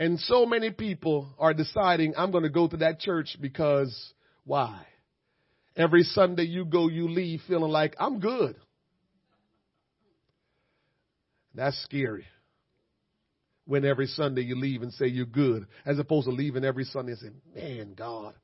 [0.00, 4.12] And so many people are deciding, I'm going to go to that church because
[4.44, 4.86] why?
[5.76, 8.56] Every Sunday you go, you leave feeling like, I'm good.
[11.54, 12.26] That's scary.
[13.64, 17.12] When every Sunday you leave and say you're good, as opposed to leaving every Sunday
[17.12, 18.34] and saying, man, God,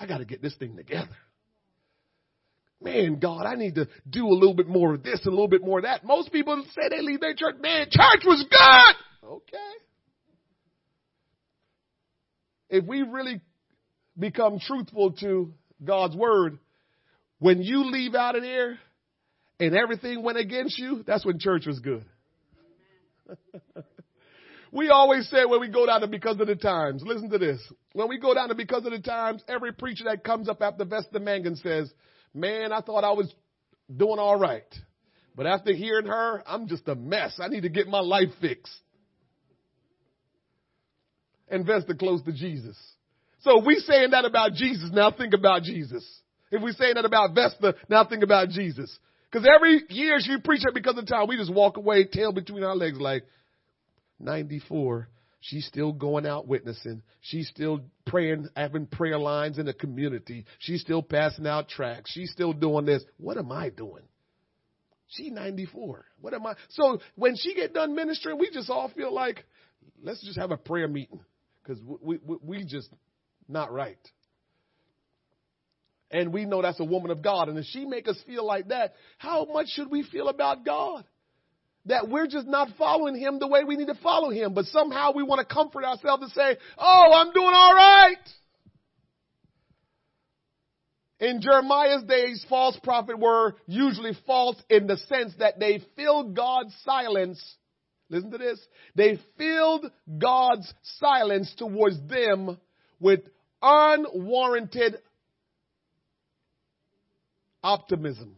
[0.00, 1.16] I got to get this thing together.
[2.80, 5.48] Man, God, I need to do a little bit more of this and a little
[5.48, 6.04] bit more of that.
[6.04, 9.28] Most people say they leave their church, man, church was good.
[9.28, 9.56] Okay
[12.76, 13.40] if we really
[14.18, 15.52] become truthful to
[15.82, 16.58] God's word,
[17.38, 18.78] when you leave out of there
[19.58, 22.04] and everything went against you, that's when church was good.
[24.72, 27.60] we always say when we go down to because of the times, listen to this.
[27.92, 30.84] When we go down to because of the times, every preacher that comes up after
[30.84, 31.92] Vesta Mangun says,
[32.34, 33.32] man, I thought I was
[33.94, 34.62] doing all right.
[35.34, 37.38] But after hearing her, I'm just a mess.
[37.38, 38.74] I need to get my life fixed.
[41.48, 42.76] And Vesta close to Jesus.
[43.40, 46.04] So if we saying that about Jesus, now think about Jesus.
[46.50, 48.98] If we saying that about Vesta, now think about Jesus.
[49.30, 52.64] Because every year she preach it because of time, we just walk away, tail between
[52.64, 53.24] our legs, like
[54.18, 55.08] 94.
[55.40, 57.02] She's still going out witnessing.
[57.20, 60.44] She's still praying, having prayer lines in the community.
[60.58, 62.10] She's still passing out tracts.
[62.10, 63.04] She's still doing this.
[63.18, 64.02] What am I doing?
[65.08, 66.04] She 94.
[66.20, 66.54] What am I?
[66.70, 69.44] So when she get done ministering, we just all feel like,
[70.02, 71.20] let's just have a prayer meeting
[71.66, 72.88] because we, we, we just
[73.48, 73.98] not right.
[76.10, 77.48] And we know that's a woman of God.
[77.48, 81.04] And if she make us feel like that, how much should we feel about God?
[81.86, 84.54] That we're just not following him the way we need to follow him.
[84.54, 88.16] But somehow we want to comfort ourselves and say, oh, I'm doing all right.
[91.18, 96.74] In Jeremiah's days, false prophets were usually false in the sense that they filled God's
[96.84, 97.42] silence.
[98.08, 98.60] Listen to this.
[98.94, 102.58] They filled God's silence towards them
[103.00, 103.20] with
[103.60, 104.98] unwarranted
[107.62, 108.36] optimism.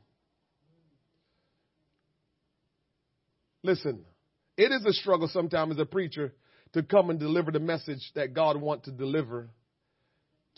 [3.62, 4.05] Listen,
[4.57, 6.33] it is a struggle sometimes as a preacher
[6.73, 9.51] to come and deliver the message that God wants to deliver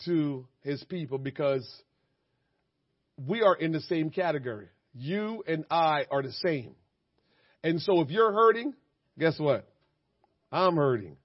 [0.05, 1.67] to his people because
[3.27, 4.67] we are in the same category.
[4.93, 6.75] You and I are the same.
[7.63, 8.73] And so if you're hurting,
[9.17, 9.67] guess what?
[10.51, 11.17] I'm hurting.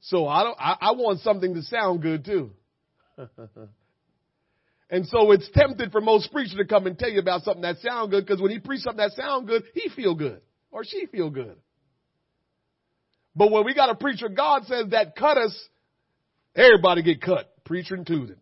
[0.00, 2.50] So I don't I, I want something to sound good too.
[4.90, 7.76] And so it's tempted for most preachers to come and tell you about something that
[7.78, 11.06] sounds good because when he preaches something that sounds good, he feel good or she
[11.06, 11.56] feel good.
[13.36, 15.54] But when we got a preacher, God says that cut us,
[16.56, 18.38] everybody get cut, preacher included.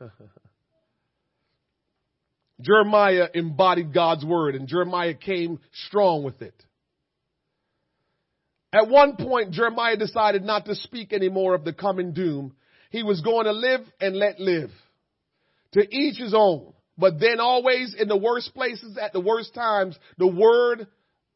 [2.64, 6.54] Jeremiah embodied God's word and Jeremiah came strong with it.
[8.72, 12.54] At one point, Jeremiah decided not to speak anymore of the coming doom
[12.90, 14.70] he was going to live and let live.
[15.72, 16.72] To each his own.
[16.96, 20.86] But then always in the worst places at the worst times, the word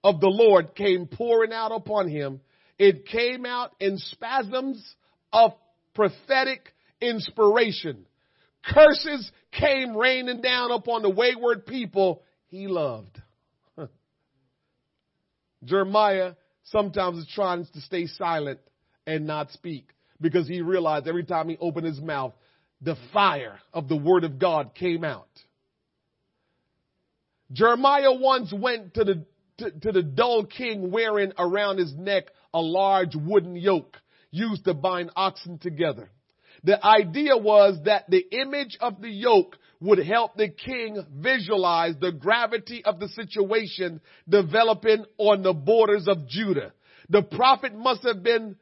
[0.05, 2.41] of the Lord came pouring out upon him.
[2.79, 4.95] It came out in spasms
[5.33, 5.53] of
[5.95, 8.07] prophetic inspiration.
[8.65, 13.21] Curses came raining down upon the wayward people he loved.
[15.65, 16.35] Jeremiah
[16.65, 18.61] sometimes is trying to stay silent
[19.07, 19.89] and not speak
[20.21, 22.35] because he realized every time he opened his mouth,
[22.81, 25.29] the fire of the word of God came out.
[27.53, 29.27] Jeremiah once went to the,
[29.59, 33.97] to, to the dull king wearing around his neck a large wooden yoke
[34.31, 36.11] used to bind oxen together.
[36.69, 42.13] The idea was that the image of the yoke would help the king visualize the
[42.13, 46.75] gravity of the situation developing on the borders of Judah.
[47.09, 48.57] The prophet must have been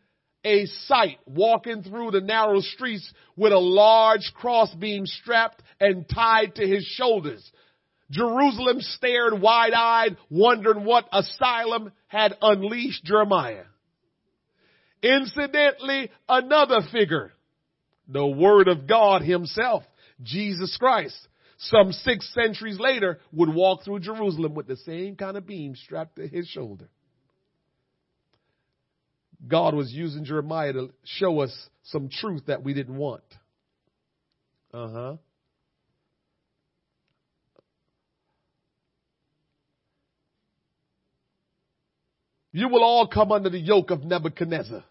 [0.45, 6.65] a sight walking through the narrow streets with a large crossbeam strapped and tied to
[6.65, 7.51] his shoulders.
[8.13, 13.65] Jerusalem stared wide eyed, wondering what asylum had unleashed Jeremiah.
[15.03, 17.33] Incidentally, another figure,
[18.09, 19.83] the Word of God Himself,
[20.23, 21.17] Jesus Christ,
[21.59, 26.17] some six centuries later would walk through Jerusalem with the same kind of beam strapped
[26.17, 26.89] to his shoulder.
[29.47, 31.55] God was using Jeremiah to show us
[31.85, 33.23] some truth that we didn't want.
[34.73, 35.17] Uh huh.
[42.53, 44.83] You will all come under the yoke of Nebuchadnezzar,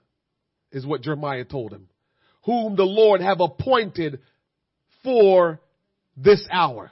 [0.72, 1.90] is what Jeremiah told him,
[2.46, 4.20] whom the Lord have appointed
[5.04, 5.60] for
[6.16, 6.92] this hour.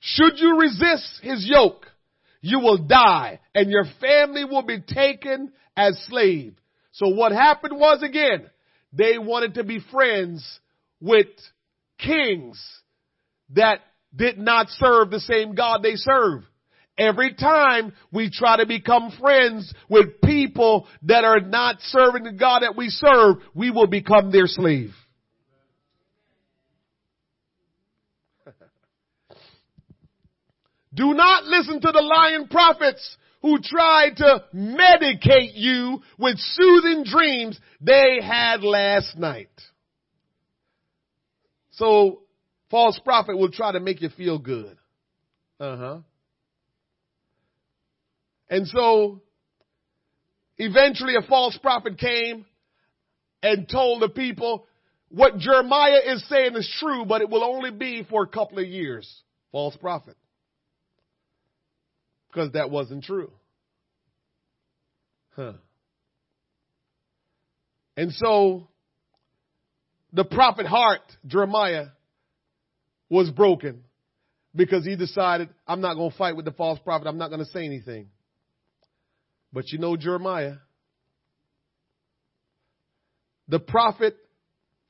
[0.00, 1.86] Should you resist his yoke,
[2.40, 6.54] you will die and your family will be taken as slave.
[6.92, 8.50] So what happened was again,
[8.92, 10.44] they wanted to be friends
[11.00, 11.28] with
[11.98, 12.62] kings
[13.50, 13.80] that
[14.14, 16.42] did not serve the same God they serve.
[16.98, 22.60] Every time we try to become friends with people that are not serving the God
[22.60, 24.90] that we serve, we will become their slave.
[30.94, 37.58] Do not listen to the lying prophets who tried to medicate you with soothing dreams
[37.80, 39.48] they had last night.
[41.72, 42.20] So
[42.70, 44.76] false prophet will try to make you feel good.
[45.58, 45.98] Uh huh.
[48.52, 49.22] And so
[50.58, 52.44] eventually a false prophet came
[53.42, 54.66] and told the people
[55.08, 58.66] what Jeremiah is saying is true, but it will only be for a couple of
[58.66, 59.10] years.
[59.52, 60.18] False prophet.
[62.28, 63.30] Because that wasn't true.
[65.34, 65.54] Huh.
[67.96, 68.68] And so
[70.12, 71.86] the prophet heart, Jeremiah,
[73.08, 73.84] was broken
[74.54, 77.08] because he decided, I'm not going to fight with the false prophet.
[77.08, 78.08] I'm not going to say anything.
[79.52, 80.54] But you know Jeremiah.
[83.48, 84.16] The prophet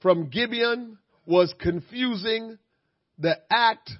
[0.00, 2.58] from Gibeon was confusing
[3.18, 3.90] the act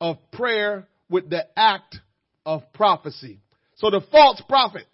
[0.00, 1.96] of prayer with the act
[2.44, 3.40] of prophecy.
[3.76, 4.86] So the false prophet,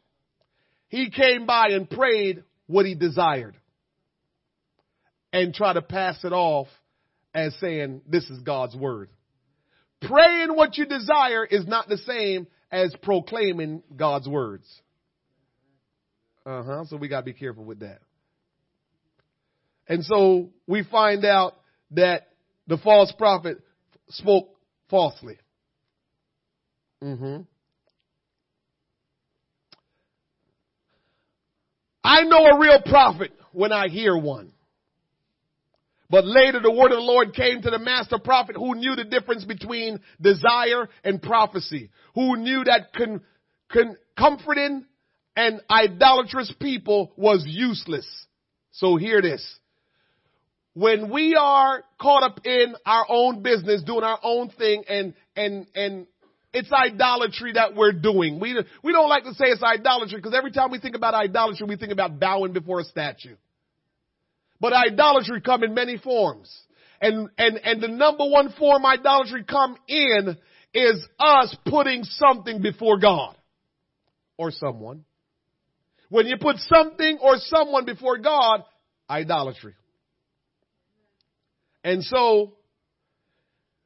[0.89, 3.57] he came by and prayed what he desired
[5.33, 6.69] and try to pass it off
[7.35, 9.11] as saying, this is God's word.
[10.01, 14.67] Praying what you desire is not the same as proclaiming God's words.
[16.49, 16.85] Uh huh.
[16.87, 17.99] So we got to be careful with that.
[19.87, 21.57] And so we find out
[21.91, 22.29] that
[22.67, 23.59] the false prophet
[24.09, 24.49] spoke
[24.89, 25.37] falsely.
[27.03, 27.43] Mm-hmm.
[32.03, 34.53] I know a real prophet when I hear one.
[36.09, 39.05] But later the word of the Lord came to the master prophet who knew the
[39.05, 43.21] difference between desire and prophecy, who knew that con,
[43.71, 44.87] con, comforting
[45.39, 48.07] and idolatrous people was useless.
[48.73, 49.59] So hear this.
[50.75, 55.69] When we are caught up in our own business, doing our own thing and, and,
[55.77, 56.07] and
[56.53, 58.41] it's idolatry that we're doing.
[58.41, 61.69] We, we don't like to say it's idolatry because every time we think about idolatry,
[61.69, 63.37] we think about bowing before a statue.
[64.59, 66.53] But idolatry come in many forms.
[67.01, 70.37] And, and, and the number one form idolatry come in
[70.75, 73.37] is us putting something before God
[74.37, 75.05] or someone.
[76.09, 78.65] When you put something or someone before God,
[79.09, 79.75] idolatry.
[81.85, 82.55] And so,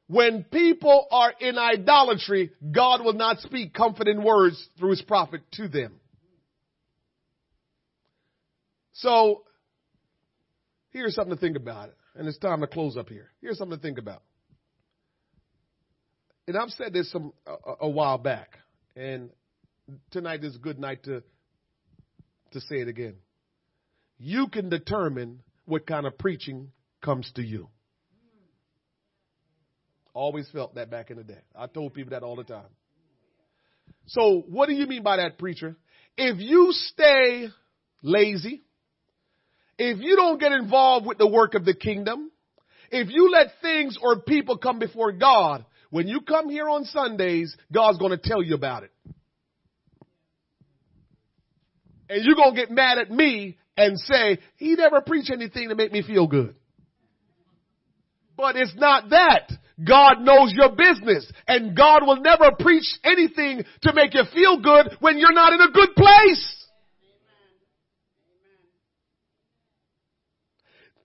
[0.07, 5.67] when people are in idolatry, God will not speak comforting words through his prophet to
[5.67, 5.93] them.
[8.93, 9.43] So,
[10.93, 11.89] Here's something to think about.
[12.15, 13.31] And it's time to close up here.
[13.41, 14.21] Here's something to think about.
[16.47, 18.59] And I've said this some a, a while back,
[18.95, 19.29] and
[20.11, 21.23] tonight is a good night to
[22.53, 23.15] to say it again.
[24.17, 26.71] You can determine what kind of preaching
[27.03, 27.69] comes to you.
[30.13, 31.41] Always felt that back in the day.
[31.55, 32.69] I told people that all the time.
[34.07, 35.75] So, what do you mean by that, preacher?
[36.17, 37.47] If you stay
[38.01, 38.63] lazy,
[39.77, 42.31] if you don't get involved with the work of the kingdom,
[42.91, 47.55] if you let things or people come before God, when you come here on Sundays,
[47.71, 48.91] God's going to tell you about it.
[52.09, 55.75] And you're going to get mad at me and say, he never preached anything to
[55.75, 56.55] make me feel good.
[58.35, 59.51] But it's not that.
[59.83, 64.97] God knows your business and God will never preach anything to make you feel good
[64.99, 66.65] when you're not in a good place.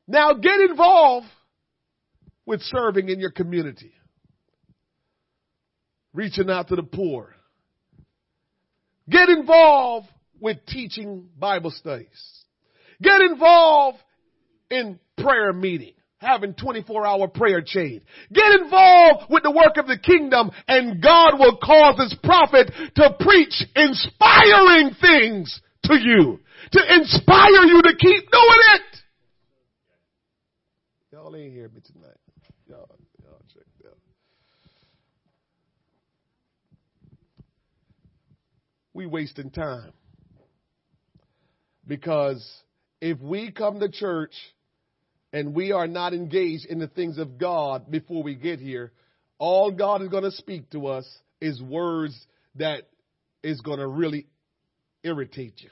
[0.06, 1.26] Now get involved
[2.46, 3.92] with serving in your community.
[6.14, 7.34] Reaching out to the poor.
[9.08, 10.08] Get involved
[10.40, 12.44] with teaching Bible studies.
[13.02, 13.98] Get involved
[14.70, 18.02] in prayer meeting, having 24 hour prayer chain.
[18.32, 23.16] Get involved with the work of the kingdom and God will cause his prophet to
[23.20, 26.40] preach inspiring things to you,
[26.72, 28.82] to inspire you to keep doing it.
[31.12, 32.16] Y'all ain't hear me tonight.
[32.68, 33.94] Y'all, y'all check that.
[38.92, 39.92] We wasting time.
[41.88, 42.46] Because
[43.00, 44.34] if we come to church
[45.32, 48.92] and we are not engaged in the things of God before we get here,
[49.38, 51.06] all God is going to speak to us
[51.40, 52.14] is words
[52.56, 52.88] that
[53.42, 54.26] is going to really
[55.02, 55.70] irritate you.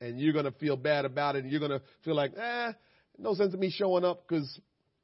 [0.00, 2.72] And you're going to feel bad about it and you're going to feel like, eh,
[3.18, 4.60] no sense in me showing up because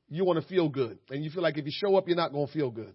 [0.08, 0.98] you want to feel good.
[1.10, 2.94] And you feel like if you show up, you're not going to feel good.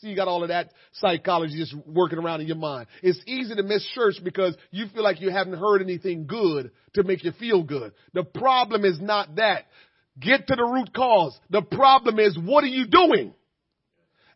[0.00, 2.86] See, you got all of that psychology just working around in your mind.
[3.02, 7.02] It's easy to miss church because you feel like you haven't heard anything good to
[7.02, 7.92] make you feel good.
[8.14, 9.66] The problem is not that.
[10.18, 11.38] Get to the root cause.
[11.50, 13.34] The problem is what are you doing?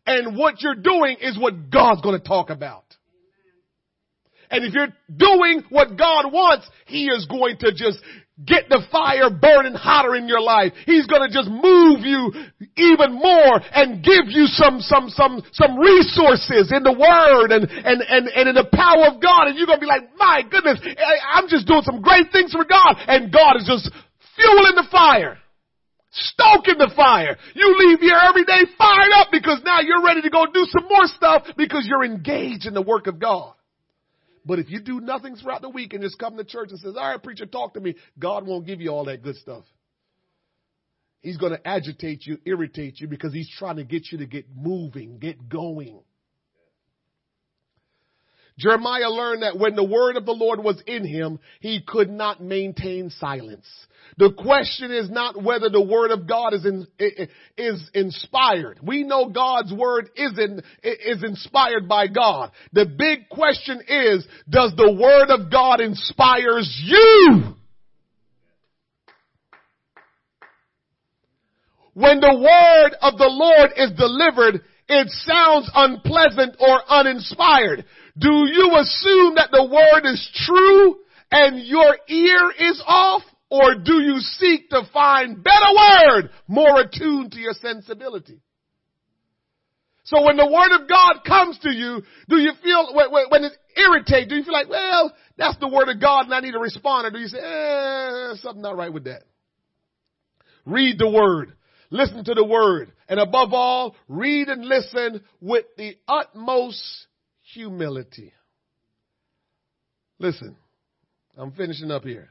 [0.05, 2.83] And what you're doing is what God's going to talk about.
[4.49, 7.99] And if you're doing what God wants, He is going to just
[8.43, 10.73] get the fire burning hotter in your life.
[10.85, 12.35] He's gonna just move you
[12.75, 18.03] even more and give you some, some, some, some resources in the Word and, and,
[18.03, 19.47] and, and in the power of God.
[19.47, 20.83] And you're gonna be like, my goodness,
[21.31, 22.99] I'm just doing some great things for God.
[23.07, 23.87] And God is just
[24.35, 25.39] fueling the fire.
[26.11, 27.35] Stoking the fire.
[27.55, 30.87] You leave here every day fired up because now you're ready to go do some
[30.87, 33.54] more stuff because you're engaged in the work of God.
[34.45, 36.95] But if you do nothing throughout the week and just come to church and says,
[36.95, 39.63] all right, preacher, talk to me, God won't give you all that good stuff.
[41.21, 44.45] He's going to agitate you, irritate you because he's trying to get you to get
[44.55, 45.99] moving, get going.
[48.57, 52.41] Jeremiah learned that when the word of the Lord was in him, he could not
[52.41, 53.67] maintain silence.
[54.17, 56.87] The question is not whether the word of God is in,
[57.57, 58.79] is inspired.
[58.81, 62.51] We know God's word is in, is inspired by God.
[62.71, 67.55] The big question is, does the word of God inspires you?
[71.93, 77.85] When the word of the Lord is delivered, it sounds unpleasant or uninspired.
[78.17, 80.97] Do you assume that the word is true
[81.31, 83.23] and your ear is off?
[83.49, 88.41] Or do you seek to find better word more attuned to your sensibility?
[90.05, 94.29] So when the word of God comes to you, do you feel, when it irritates,
[94.29, 97.07] do you feel like, well, that's the word of God and I need to respond?
[97.07, 99.23] Or do you say, eh, something not right with that?
[100.65, 101.53] Read the word.
[101.89, 102.91] Listen to the word.
[103.07, 107.07] And above all, read and listen with the utmost
[107.55, 108.33] humility.
[110.19, 110.55] Listen,
[111.37, 112.29] I'm finishing up here.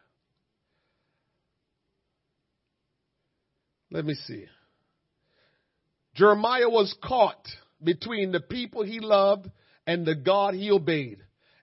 [3.91, 4.45] Let me see.
[6.15, 7.47] Jeremiah was caught
[7.83, 9.51] between the people he loved
[9.87, 11.19] and the God he obeyed.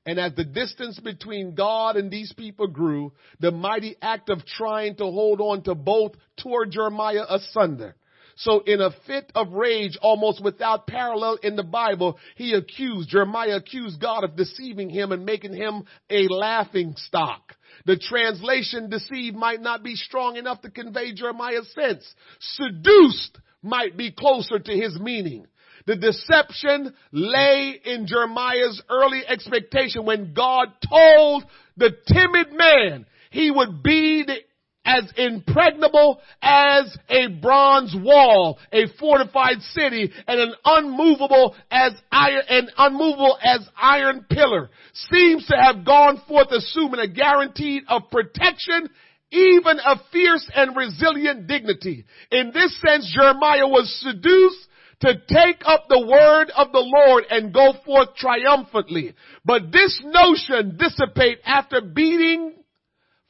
[0.06, 4.96] And as the distance between God and these people grew, the mighty act of trying
[4.96, 7.96] to hold on to both tore Jeremiah asunder.
[8.36, 13.58] So in a fit of rage, almost without parallel in the Bible, he accused, Jeremiah
[13.58, 17.56] accused God of deceiving him and making him a laughing stock.
[17.86, 22.04] The translation deceived might not be strong enough to convey Jeremiah's sense.
[22.40, 25.46] Seduced might be closer to his meaning.
[25.88, 31.44] The deception lay in Jeremiah's early expectation when God told
[31.78, 34.38] the timid man he would be the
[34.86, 42.72] as impregnable as a bronze wall, a fortified city, and an unmovable as iron, and
[42.78, 48.90] unmovable as iron pillar, seems to have gone forth assuming a guarantee of protection,
[49.32, 52.06] even a fierce and resilient dignity.
[52.32, 54.68] In this sense, Jeremiah was seduced
[55.02, 59.16] to take up the word of the Lord and go forth triumphantly.
[59.44, 62.54] But this notion dissipate after beating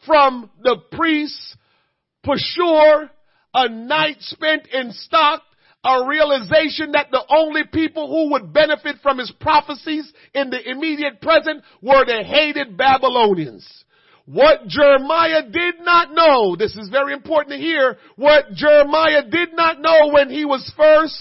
[0.05, 1.55] from the priest's
[2.25, 3.09] Pashur,
[3.53, 5.41] a night spent in stock,
[5.83, 11.19] a realization that the only people who would benefit from his prophecies in the immediate
[11.21, 13.67] present were the hated Babylonians.
[14.25, 19.81] What Jeremiah did not know, this is very important to hear, what Jeremiah did not
[19.81, 21.17] know when he was first,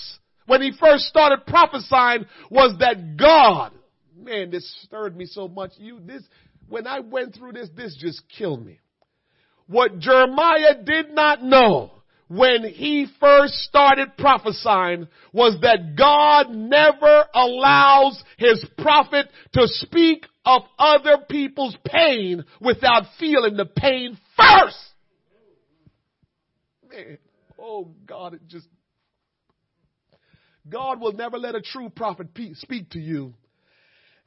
[0.47, 3.73] when he first started prophesying was that God,
[4.15, 5.71] man, this stirred me so much.
[5.79, 6.23] You, this,
[6.71, 8.81] when I went through this, this just killed me.
[9.67, 11.91] What Jeremiah did not know
[12.29, 20.63] when he first started prophesying was that God never allows his prophet to speak of
[20.79, 24.79] other people's pain without feeling the pain first.
[26.89, 27.19] Man,
[27.59, 28.69] oh God, it just,
[30.69, 33.35] God will never let a true prophet speak to you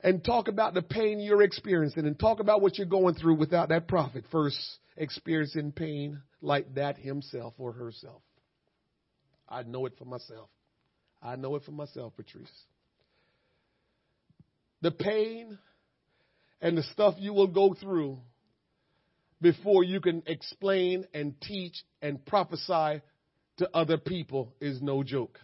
[0.03, 3.69] and talk about the pain you're experiencing and talk about what you're going through without
[3.69, 4.57] that prophet first
[4.97, 8.21] experiencing pain like that himself or herself.
[9.47, 10.49] I know it for myself.
[11.21, 12.51] I know it for myself, Patrice.
[14.81, 15.57] The pain
[16.61, 18.19] and the stuff you will go through
[19.41, 23.01] before you can explain and teach and prophesy
[23.57, 25.39] to other people is no joke.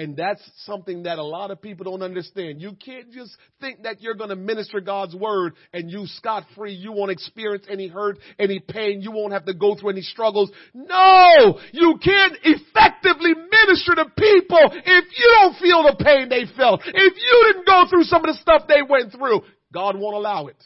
[0.00, 2.62] And that's something that a lot of people don't understand.
[2.62, 6.72] You can't just think that you're going to minister God's word and you scot free.
[6.72, 9.02] You won't experience any hurt, any pain.
[9.02, 10.50] You won't have to go through any struggles.
[10.72, 11.58] No!
[11.72, 16.80] You can't effectively minister to people if you don't feel the pain they felt.
[16.86, 20.46] If you didn't go through some of the stuff they went through, God won't allow
[20.46, 20.56] it.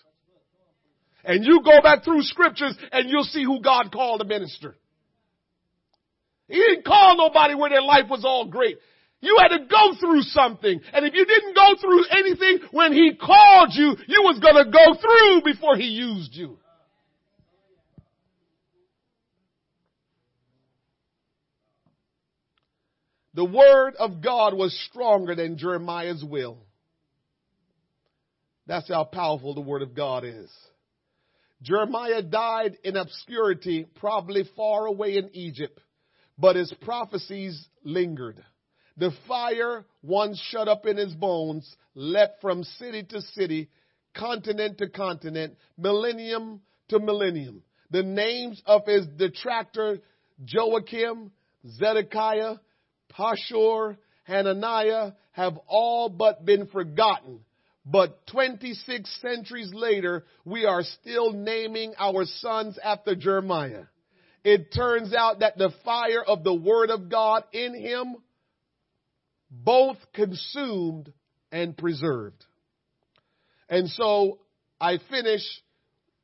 [1.24, 4.76] And you go back through scriptures and you'll see who God called to minister.
[6.46, 8.78] He didn't call nobody where their life was all great.
[9.24, 10.80] You had to go through something.
[10.92, 14.94] And if you didn't go through anything when he called you, you was gonna go
[15.00, 16.58] through before he used you.
[23.32, 26.58] The word of God was stronger than Jeremiah's will.
[28.66, 30.50] That's how powerful the word of God is.
[31.62, 35.80] Jeremiah died in obscurity, probably far away in Egypt,
[36.38, 38.44] but his prophecies lingered.
[38.96, 43.68] The fire, once shut up in his bones, leapt from city to city,
[44.14, 47.62] continent to continent, millennium to millennium.
[47.90, 49.98] The names of his detractor,
[50.46, 51.32] Joachim,
[51.66, 52.56] Zedekiah,
[53.12, 57.40] Pashur, Hananiah have all but been forgotten.
[57.86, 63.84] But 26 centuries later, we are still naming our sons after Jeremiah.
[64.42, 68.16] It turns out that the fire of the word of God in him
[69.62, 71.12] both consumed
[71.52, 72.44] and preserved.
[73.68, 74.40] And so
[74.80, 75.42] I finish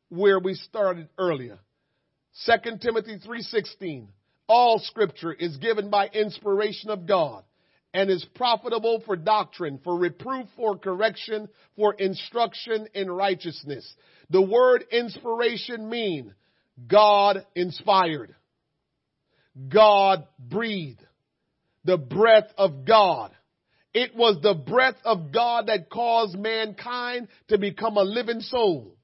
[0.09, 1.59] where we started earlier.
[2.47, 4.09] 2 Timothy 3:16
[4.51, 7.45] all scripture is given by inspiration of God
[7.95, 13.95] and is profitable for doctrine, for reproof, for correction, for instruction in righteousness.
[14.31, 16.35] The word inspiration mean
[16.89, 18.35] God inspired.
[19.69, 21.05] God breathed.
[21.85, 23.33] The breath of God.
[23.93, 28.97] It was the breath of God that caused mankind to become a living soul.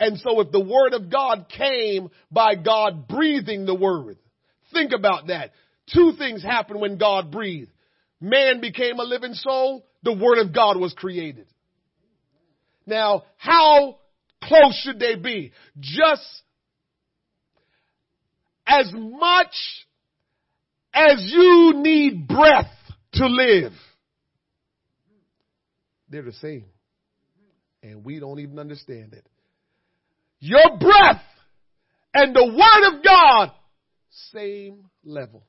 [0.00, 4.18] And so if the word of God came by God breathing the word,
[4.74, 5.52] Think about that.
[5.94, 7.70] Two things happened when God breathed.
[8.20, 9.86] Man became a living soul.
[10.02, 11.46] The word of God was created.
[12.86, 13.98] Now, how
[14.42, 15.52] close should they be?
[15.80, 16.42] Just
[18.66, 19.54] as much
[20.94, 22.70] as you need breath
[23.14, 23.72] to live.
[26.08, 26.66] They're the same.
[27.82, 29.26] And we don't even understand it.
[30.38, 31.22] Your breath
[32.14, 33.50] and the word of God
[34.32, 35.42] same level.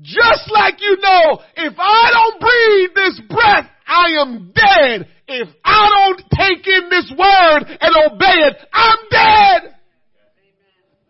[0.00, 5.08] Just like you know, if I don't breathe this breath, I am dead.
[5.26, 9.75] If I don't take in this word and obey it, I'm dead.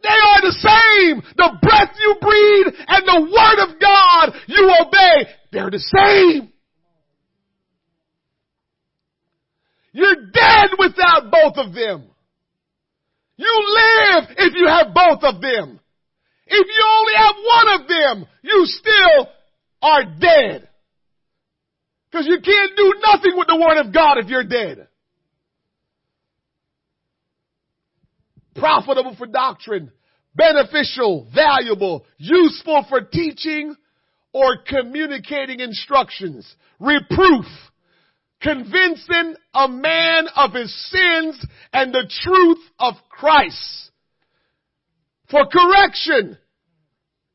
[0.06, 1.22] They are the same.
[1.34, 6.52] The breath you breathe and the word of God you obey, they're the same.
[9.90, 12.04] You're dead without both of them.
[13.36, 15.80] You live if you have both of them.
[16.46, 19.28] If you only have one of them, you still
[19.82, 20.68] are dead.
[22.08, 24.86] Because you can't do nothing with the Word of God if you're dead.
[28.58, 29.92] Profitable for doctrine,
[30.34, 33.74] beneficial, valuable, useful for teaching
[34.32, 37.46] or communicating instructions, reproof,
[38.40, 43.90] convincing a man of his sins and the truth of Christ
[45.30, 46.38] for correction.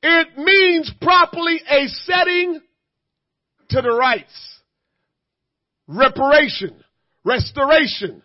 [0.03, 2.61] It means properly a setting
[3.69, 4.59] to the rights.
[5.88, 6.76] Reparation,
[7.24, 8.22] restoration,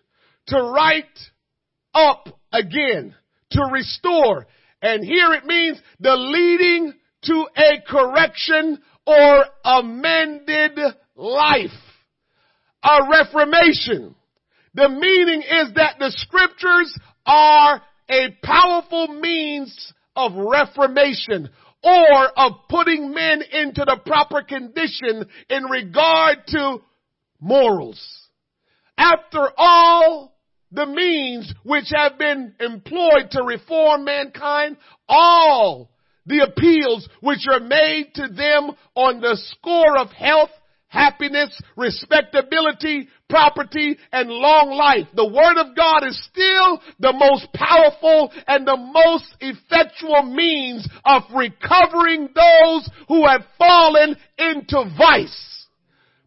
[0.49, 1.05] to right
[1.95, 2.29] up
[2.59, 3.15] again,
[3.53, 4.47] to restore.
[4.83, 6.95] And here it means the leading
[7.25, 10.79] to a correction or amended
[11.15, 11.71] life.
[12.83, 14.15] A reformation.
[14.75, 21.51] The meaning is that the scriptures are a powerful means of reformation
[21.83, 26.79] or of putting men into the proper condition in regard to
[27.41, 28.01] morals.
[28.99, 30.36] After all
[30.73, 34.77] the means which have been employed to reform mankind,
[35.09, 35.91] all
[36.27, 40.51] the appeals which are made to them on the score of health,
[40.89, 45.07] happiness, respectability, property, and long life.
[45.15, 51.23] The Word of God is still the most powerful and the most effectual means of
[51.35, 55.67] recovering those who have fallen into vice.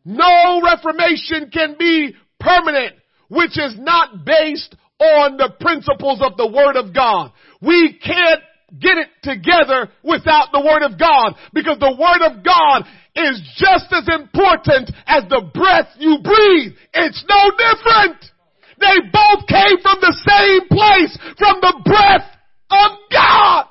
[0.06, 2.96] No reformation can be permanent
[3.30, 7.32] which is not based on the principles of the Word of God.
[7.61, 8.41] We can't
[8.77, 13.88] get it together without the Word of God because the Word of God is just
[13.91, 16.73] as important as the breath you breathe.
[16.93, 18.19] It's no different.
[18.80, 22.27] They both came from the same place, from the breath
[22.69, 23.65] of God.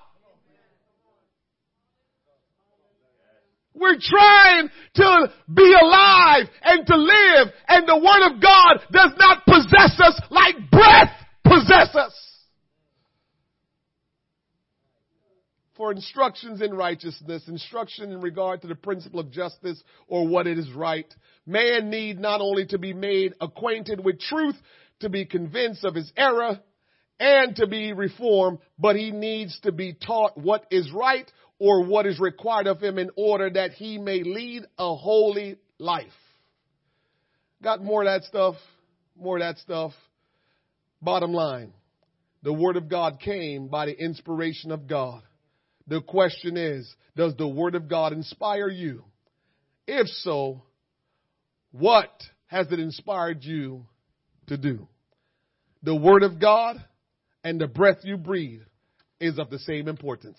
[3.79, 9.45] We're trying to be alive and to live and the Word of God does not
[9.47, 11.13] possess us like breath
[11.45, 12.29] possesses us.
[15.77, 20.59] For instructions in righteousness, instruction in regard to the principle of justice or what it
[20.59, 21.07] is right.
[21.47, 24.57] Man need not only to be made acquainted with truth,
[25.01, 26.59] to be convinced of his error,
[27.21, 32.07] and to be reformed, but he needs to be taught what is right or what
[32.07, 36.07] is required of him in order that he may lead a holy life.
[37.63, 38.55] Got more of that stuff,
[39.17, 39.93] more of that stuff.
[41.03, 41.73] Bottom line,
[42.43, 45.23] the word of God came by the inspiration of God.
[45.87, 49.05] The question is, does the word of God inspire you?
[49.87, 50.63] If so,
[51.73, 52.11] what
[52.47, 53.87] has it inspired you
[54.47, 54.87] to do?
[55.83, 56.77] The word of God
[57.43, 58.63] and the breath you breathe
[59.21, 60.39] is of the same importance.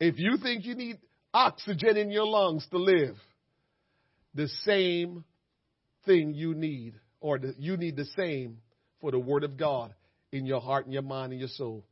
[0.00, 0.98] If you think you need
[1.32, 3.16] oxygen in your lungs to live,
[4.34, 5.24] the same
[6.06, 8.58] thing you need, or the, you need the same
[9.00, 9.94] for the Word of God
[10.32, 11.84] in your heart and your mind and your soul.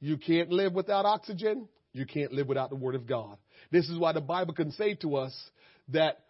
[0.00, 1.68] You can't live without oxygen.
[1.92, 3.38] You can't live without the Word of God.
[3.70, 5.32] This is why the Bible can say to us
[5.88, 6.24] that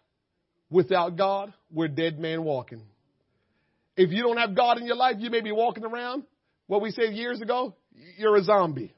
[0.69, 2.83] without God, we're dead man walking.
[3.95, 6.23] If you don't have God in your life, you may be walking around,
[6.67, 7.75] what we said years ago,
[8.17, 8.93] you're a zombie.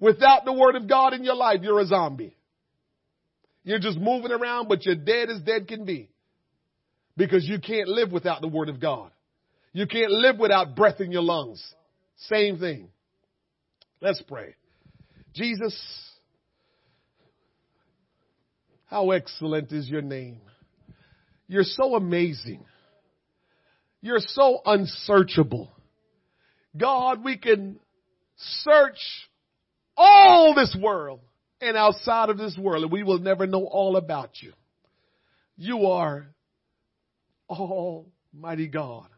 [0.00, 2.34] Without the word of God in your life, you're a zombie.
[3.62, 6.08] You're just moving around, but you're dead as dead can be.
[7.16, 9.10] Because you can't live without the word of God.
[9.72, 11.62] You can't live without breath in your lungs.
[12.16, 12.88] Same thing.
[14.00, 14.54] Let's pray.
[15.34, 15.78] Jesus,
[18.86, 20.40] how excellent is your name.
[21.46, 22.64] You're so amazing.
[24.00, 25.70] You're so unsearchable.
[26.76, 27.78] God, we can
[28.36, 28.98] search
[30.02, 31.20] all this world
[31.60, 34.52] and outside of this world and we will never know all about you.
[35.56, 36.26] You are
[37.50, 39.08] Almighty God.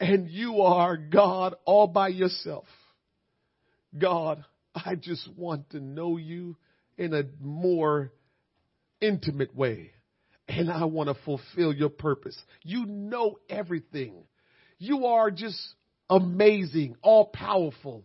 [0.00, 2.66] And you are God all by yourself.
[3.96, 6.56] God, I just want to know you
[6.96, 8.12] in a more
[9.00, 9.92] intimate way
[10.48, 12.36] and I want to fulfill your purpose.
[12.62, 14.24] You know everything.
[14.78, 15.58] You are just
[16.10, 18.04] amazing, all powerful.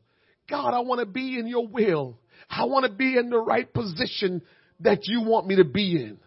[0.54, 2.20] God, I want to be in your will.
[2.48, 4.44] I want to be in the right position
[4.82, 6.20] that you want me to be in.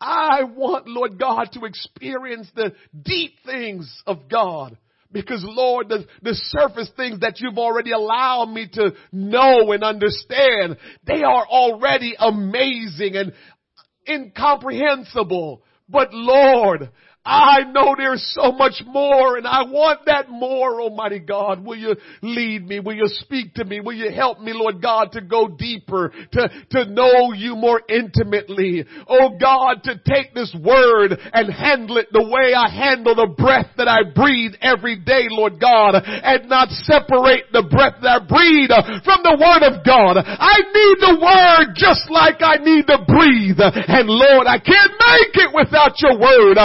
[0.00, 4.76] I want, Lord God, to experience the deep things of God.
[5.12, 10.76] Because Lord, the, the surface things that you've already allowed me to know and understand,
[11.06, 13.32] they are already amazing and
[14.08, 15.62] incomprehensible.
[15.88, 16.90] But Lord,
[17.24, 21.62] I know there's so much more and I want that more, Almighty God.
[21.62, 22.80] Will you lead me?
[22.80, 23.80] Will you speak to me?
[23.80, 28.86] Will you help me, Lord God, to go deeper, to, to know you more intimately?
[29.06, 33.68] Oh God, to take this word and handle it the way I handle the breath
[33.76, 38.72] that I breathe every day, Lord God, and not separate the breath that I breathe
[39.04, 40.16] from the word of God.
[40.24, 43.60] I need the word just like I need to breathe.
[43.60, 46.56] And Lord, I can't make it without your word.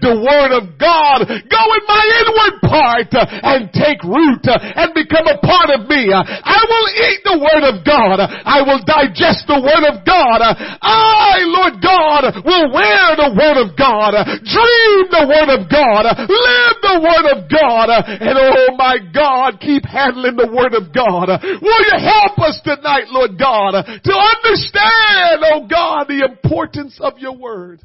[0.00, 4.94] The word of God go in my inward part uh, and take root uh, and
[4.94, 6.12] become a part of me.
[6.12, 8.22] Uh, I will eat the word of God.
[8.22, 10.40] I will digest the word of God.
[10.44, 16.76] I, Lord God, will wear the word of God, dream the word of God, live
[16.82, 21.28] the word of God, and oh my God, keep handling the word of God.
[21.28, 27.36] Will you help us tonight, Lord God, to understand, oh God, the importance of your
[27.36, 27.82] word?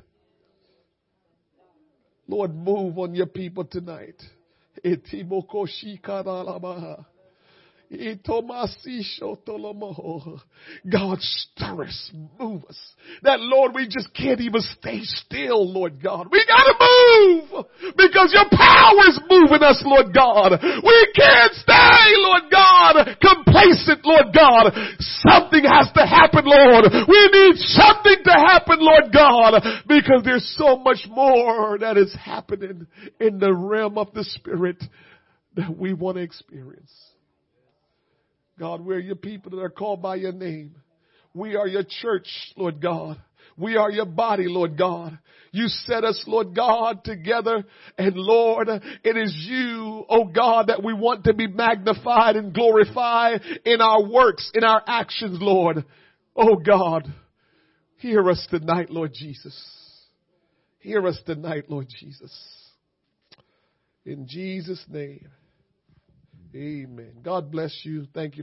[2.27, 4.21] Lord, move on your people tonight.
[10.89, 12.77] God, stir us, move us.
[13.23, 16.27] That Lord, we just can't even stay still, Lord God.
[16.31, 17.65] We gotta move
[17.95, 20.59] because your power is moving us, Lord God.
[20.61, 24.73] We can't stay, Lord God, complacent, Lord God.
[25.21, 26.85] Something has to happen, Lord.
[27.07, 32.87] We need something to happen, Lord God, because there's so much more that is happening
[33.19, 34.83] in the realm of the Spirit
[35.55, 36.91] that we want to experience.
[38.59, 40.75] God, we're your people that are called by your name.
[41.33, 43.21] We are your church, Lord God.
[43.57, 45.17] We are your body, Lord God.
[45.51, 47.63] You set us, Lord God, together.
[47.97, 53.41] And Lord, it is you, oh God, that we want to be magnified and glorified
[53.65, 55.85] in our works, in our actions, Lord.
[56.35, 57.11] Oh God,
[57.97, 59.55] hear us tonight, Lord Jesus.
[60.79, 62.35] Hear us tonight, Lord Jesus.
[64.05, 65.27] In Jesus' name.
[66.55, 67.13] Amen.
[67.23, 68.05] God bless you.
[68.13, 68.41] Thank you for